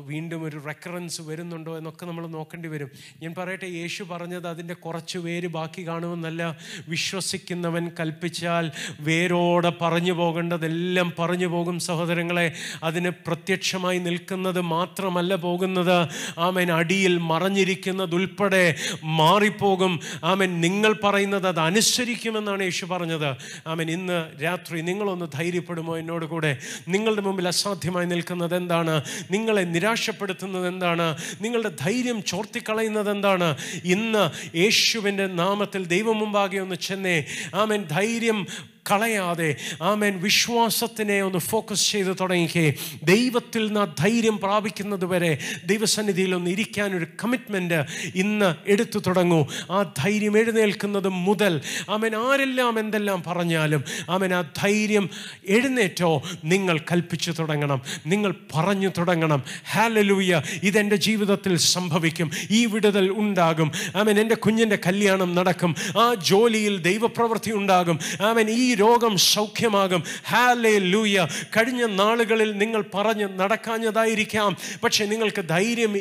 വീണ്ടും 0.05 0.45
ഒരു 0.45 0.63
റെക്കറൻസ് 0.67 1.23
വരുന്നുണ്ടോ 1.23 1.79
എന്നൊക്കെ 1.79 2.07
നമ്മൾ 2.07 2.27
നോക്കേണ്ടി 2.27 2.69
വരും. 2.69 2.91
ഞാൻ 3.23 3.35
പറയട്ടെ 3.39 3.67
യേശു 3.67 4.03
പറഞ്ഞത് 4.03 4.47
അതിന്റെ 4.47 4.75
കുറച്ച് 4.75 5.19
വേര് 5.19 5.47
ബാക്കി 5.47 5.89
കാണുമെന്നല്ല. 5.89 6.59
വിശ്വസിക്കുന്നവൻ 6.89 7.91
കൽപ്പിച്ചാൽ 8.01 8.73
വേരോടെ 9.01 9.73
പറഞ്ഞു 9.81 10.13
പോകേണ്ടതെല്ലാം 10.13 11.13
പറഞ്ഞു 11.19 11.47
പോകും 11.47 11.79
സഹോദരങ്ങളെ. 11.79 12.53
അതിന് 12.83 13.11
പ്രത്യക്ഷമായി 13.27 13.99
നിൽക്കുന്നത് 13.99 14.61
മാത്രമല്ല 14.61 15.35
പോകുന്നത്. 15.35 16.09
ആമൻ. 16.39 16.68
അടിയിൽ 16.71 17.19
മറഞ്ഞിരിക്കുന്നത് 17.19 18.15
ഉൾപ്പെടെ 18.15 18.75
മാറിപ്പോകും. 19.05 20.01
ആമൻ 20.25 20.61
നിങ്ങൾ 20.61 20.95
പറയുന്നത് 21.05 21.49
അത് 21.49 21.61
അനുസരിക്കുമെന്നാണ് 21.61 22.63
യേശു 22.63 22.87
പറഞ്ഞത്. 22.87 23.37
ആമൻ 23.67 23.91
ഇന്ന് 23.91 24.43
രാത്രി 24.43 24.81
നിങ്ങളൊന്ന് 24.81 25.27
ധൈര്യപ്പെടുമോ 25.35 25.99
എന്നോട് 25.99 26.25
കൂടെ 26.25 26.59
നിങ്ങളുടെ 26.89 27.21
മുമ്പിൽ 27.21 27.49
അസാധ്യമായി 27.49 28.07
നിൽക്കുന്നത് 28.07 28.57
എന്താണ്? 28.57 29.03
നിങ്ങളെ 29.31 29.63
നിരാശപ്പെടുത്തുന്നത് 29.63 30.69
എന്താണ്? 30.69 31.17
നിങ്ങളുടെ 31.41 31.71
ധൈര്യം 31.81 32.23
ചോർത്തിക്കളയുന്നത് 32.23 33.11
എന്താണ്? 33.11 33.57
ഇന്ന് 33.85 34.57
യേശുവിന്റെ 34.57 35.27
നാമത്തിൽ 35.27 35.87
ദൈവം 35.87 36.19
മുമ്പാകെ 36.19 36.59
ഒന്ന് 36.59 36.75
ചെന്നേ. 36.75 37.25
ആമൻ 37.55 37.83
ധൈര്യം 37.83 38.47
കളയാതെ 38.91 39.57
ആമേൻ 39.83 40.21
വിശ്വാസത്തിനെ 40.21 41.23
ഒന്ന് 41.23 41.39
ഫോക്കസ് 41.39 41.91
ചെയ്ത് 41.91 42.17
തുടങ്ങിക്കേ. 42.21 42.75
ദൈവത്തിൽ 43.03 43.67
നിന്ന് 43.67 44.03
ധൈര്യം 44.03 44.39
പ്രാപിക്കുന്നത് 44.39 45.05
വരെ 45.05 45.39
ദൈവസന്നിധിയിൽ 45.67 46.35
ഒന്ന് 46.35 46.51
ഇരിക്കാൻ 46.59 46.97
ഒരു 46.97 47.05
കമ്മിറ്റ്മെന്റ് 47.05 47.85
ഇന്ന് 48.15 48.55
എടുത്തു 48.67 48.99
തുടങ്ങൂ. 48.99 49.47
ആ 49.71 49.83
ധൈര്യം 49.83 50.39
എഴുന്നേൽക്കുന്നത് 50.39 51.09
മുതൽ 51.09 51.61
അവൻ 51.89 52.17
ആരെല്ലാം 52.17 52.79
എന്തെല്ലാം 52.79 53.23
പറഞ്ഞാലും 53.27 53.85
അവൻ 54.11 54.35
ആ 54.35 54.41
ധൈര്യം 54.41 55.11
എഴുന്നേറ്റോ 55.49 56.23
നിങ്ങൾ 56.45 56.79
കൽപ്പിച്ചു 56.79 57.31
തുടങ്ങണം. 57.31 57.83
നിങ്ങൾ 58.07 58.35
പറഞ്ഞു 58.55 58.91
തുടങ്ങണം. 58.99 59.43
ഹാലലൂയ 59.71 60.43
ഇതെന്റെ 60.63 60.97
ജീവിതത്തിൽ 60.97 61.57
സംഭവിക്കും. 61.57 62.31
ഈ 62.51 62.67
വിടുതൽ 62.67 63.11
ഉണ്ടാകും. 63.11 63.73
അവൻ 63.95 64.21
എന്റെ 64.21 64.35
കുഞ്ഞിന്റെ 64.35 64.79
കല്യാണം 64.87 65.35
നടക്കും. 65.35 65.75
ആ 66.01 66.15
ജോലിയിൽ 66.15 66.83
ദൈവപ്രവൃത്തി 66.83 67.51
ഉണ്ടാകും. 67.51 67.99
അവൻ 68.21 68.51
ഈ 68.51 68.75
രോഗം 68.75 69.17
സൗഖ്യമാകും. 69.17 70.03
ഹാലേ 70.29 70.79
ലൂയ 70.79 71.27
കഴിഞ്ഞ 71.57 71.85
നാളുകളിൽ 71.85 72.59
നിങ്ങൾ 72.59 72.85
പറഞ്ഞ് 72.95 73.39
നടക്കാഞ്ഞതായിരിക്കാം. 73.39 74.57
പക്ഷെ 74.85 75.05
നിങ്ങൾക്ക് 75.05 75.49
ധൈര്യം 75.49 75.97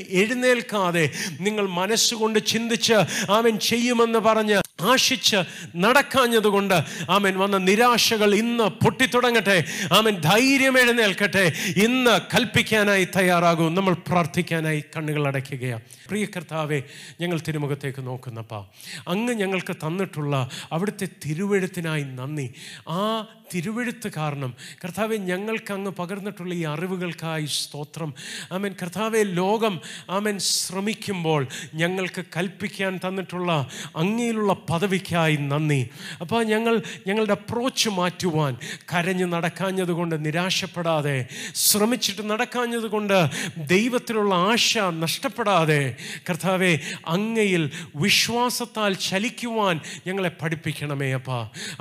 എഴുന്നേൽക്കാതെ 0.48 1.10
നിങ്ങൾ 1.40 1.68
മനസ്സുകൊണ്ട് 1.68 2.46
ചിന്തിച്ച് 2.46 2.94
ആമൻ 3.32 3.60
ചെയ്യുമെന്ന് 3.60 4.20
പറഞ്ഞ് 4.20 4.62
ആശിച്ച് 4.82 5.38
നടക്കാഞ്ഞതുകൊണ്ട് 5.76 6.74
ആമൻ 7.10 7.38
വന്ന 7.38 7.58
നിരാശകൾ 7.58 8.36
ഇന്ന് 8.36 8.64
പൊട്ടിത്തുടങ്ങട്ടെ. 8.64 9.64
ആമൻ 9.94 10.22
ധൈര്യം 10.22 10.80
എഴുന്നേൽക്കട്ടെ. 10.80 11.52
ഇന്ന് 11.78 12.38
കൽപ്പിക്കാനായി 12.38 13.08
തയ്യാറാകും. 13.16 13.76
നമ്മൾ 13.76 13.94
പ്രാർത്ഥിക്കാനായി 13.94 14.84
കണ്ണുകൾ 14.98 15.28
അടയ്ക്കുകയാണ്. 15.28 15.82
പ്രിയ 16.08 16.26
കർത്താവെ 16.26 16.84
ഞങ്ങൾ 17.22 17.42
തിരുമുഖത്തേക്ക് 17.48 18.06
നോക്കുന്നപ്പാ. 18.06 18.66
അങ്ങ് 19.08 19.34
ഞങ്ങൾക്ക് 19.34 19.76
തന്നിട്ടുള്ള 19.76 20.50
അവിടുത്തെ 20.72 21.08
തിരുവെഴുത്തിനായി 21.26 22.04
നന്ദി. 22.04 22.54
ആ 22.90 23.28
തിരുവെഴുത്ത് 23.56 24.12
കാരണം. 24.18 24.54
കർത്താവെ 24.84 25.18
ഞങ്ങൾക്ക് 25.18 25.74
അങ്ങ് 25.74 25.92
പകർന്നിട്ടുള്ള 25.92 26.54
ഈ 26.54 26.64
അറിവുകൾക്കായി 26.64 27.46
സ്തോത്രം. 27.46 28.14
ആമൻ. 28.52 28.76
കർത്താവെ 28.82 29.24
ലോകം 29.24 29.82
ആമൻ 30.10 30.40
ശ്രമിക്കുമ്പോൾ 30.40 31.48
ഞങ്ങൾക്ക് 31.74 32.24
കൽപ്പിക്കാൻ 32.38 33.00
തന്നിട്ടുള്ള 33.08 33.70
അങ്ങയിലുള്ള 33.96 34.54
പദവിക്കായി 34.54 35.36
നന്ദി. 35.36 35.90
അപ്പോൾ 36.22 36.44
ഞങ്ങൾ 36.44 36.82
ഞങ്ങളുടെ 37.08 37.32
അപ്രോച്ച് 37.32 37.90
മാറ്റുവാൻ 37.90 38.58
കരഞ്ഞ് 38.94 39.26
നടക്കാഞ്ഞതുകൊണ്ട് 39.26 40.26
നിരാശപ്പെടാതെ 40.26 41.28
ശ്രമിച്ചിട്ട് 41.56 42.30
നടക്കാഞ്ഞതുകൊണ്ട് 42.30 43.28
ദൈവത്തിലുള്ള 43.58 44.36
ആശ 44.36 44.78
നഷ്ടപ്പെടാതെ 44.78 45.96
കർത്താവെ 46.30 46.80
അങ്ങയിൽ 47.08 47.72
വിശ്വാസത്താൽ 47.96 48.94
ചലിക്കുവാൻ 48.94 49.80
ഞങ്ങളെ 50.08 50.32
പഠിപ്പിക്കണമേ 50.42 51.14
അപ്പ. 51.14 51.32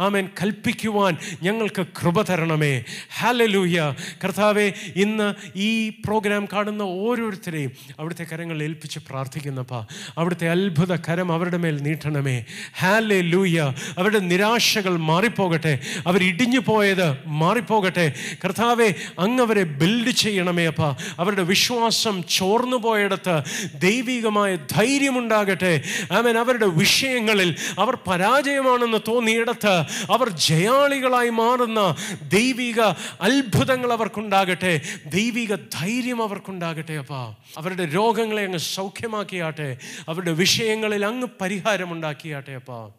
ആമേൻ. 0.01 0.29
കൽപ്പിക്കുവാൻ 0.43 1.17
ഞങ്ങൾക്ക് 1.57 1.87
കൃപ 2.03 2.23
തരണമേ. 2.23 2.85
ഹാലലൂയ 3.19 3.95
കർത്താവെ 4.25 4.73
ഇന്ന് 4.97 5.35
ഈ 5.59 5.89
പ്രോഗ്രാം 5.89 6.49
കാണുന്ന 6.53 6.83
ഓരോരുത്തരെയും 6.83 7.73
അവിടുത്തെ 7.99 8.25
കരങ്ങൾ 8.25 8.63
ഏൽപ്പിച്ച് 8.63 8.99
പ്രാർത്ഥിക്കുന്നപ്പാ. 8.99 9.87
അവിടുത്തെ 10.19 10.49
അത്ഭുത 10.49 10.97
കരം 10.97 11.33
അവരുടെ 11.33 11.57
മേൽ 11.57 11.83
നീട്ടണമേ. 11.83 12.45
ഹാലെ 12.79 13.21
ലൂയ 13.21 13.73
അവരുടെ 13.99 14.19
നിരാശകൾ 14.19 14.97
മാറിപ്പോകട്ടെ. 14.97 15.79
അവർ 16.07 16.25
ഇടിഞ്ഞു 16.25 16.59
പോയത് 16.59 17.19
മാറിപ്പോകട്ടെ. 17.27 18.13
കർത്താവെ 18.45 18.95
അങ്ങ് 19.19 19.45
അവരെ 19.45 19.63
ബിൽഡ് 19.63 20.11
ചെയ്യണമേ 20.11 20.67
അപ്പാ. 20.67 20.97
അവരുടെ 21.19 21.43
വിശ്വാസം 21.43 22.25
ചോർന്നു 22.29 22.77
പോയിടത്ത് 22.77 23.43
ദൈവികമായ 23.79 24.57
ധൈര്യമുണ്ടാകട്ടെ. 24.57 25.83
ആമൻ 26.13 26.39
അവരുടെ 26.39 26.67
വിഷയങ്ങളിൽ 26.67 27.57
അവർ 27.79 27.99
പരാജയമാണെന്ന് 28.07 28.99
തോന്നിയിടത്ത് 29.09 29.75
അവർ 30.13 30.29
ജയാളികളായി 30.29 31.31
മാറുന്ന 31.47 31.97
ദൈവിക 32.29 32.81
അത്ഭുതങ്ങൾ 33.21 33.93
അവർക്കുണ്ടാകട്ടെ 33.93 34.81
ദൈവിക 35.07 35.55
ധൈര്യം 35.55 36.23
അവർക്കുണ്ടാകട്ടെ 36.23 36.93
അപ്പാ. 36.93 37.35
അവരുടെ 37.57 37.85
രോഗങ്ങളെ 37.85 38.45
അങ്ങ് 38.45 38.59
സൗഖ്യമാക്കിയാട്ടെ 38.59 39.79
അവരുടെ 40.09 40.33
വിഷയങ്ങളിൽ 40.33 41.07
അങ്ങ് 41.07 41.29
പരിഹാരമുണ്ടാക്കിയാട്ടെ 41.41 42.53
അപ്പാ. 42.53 42.91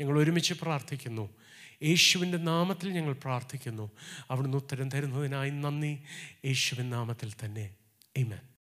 ഞങ്ങൾ 0.00 0.18
ഒരുമിച്ച് 0.18 0.54
പ്രാർത്ഥിക്കുന്നു. 0.54 1.30
യേശുവിന്റെ 1.82 2.38
നാമത്തിൽ 2.38 2.90
ഞങ്ങൾ 2.90 3.12
പ്രാർത്ഥിക്കുന്നു. 3.12 3.90
അവിടുന്ന് 4.30 4.56
ഉത്തരം 4.56 4.88
തരുന്നതിനായി 4.88 5.50
നന്ദി. 5.50 6.02
യേശുവിൻ 6.46 6.90
നാമത്തിൽ 6.90 7.32
തന്നെ. 7.44 7.70
Amen. 8.20 8.55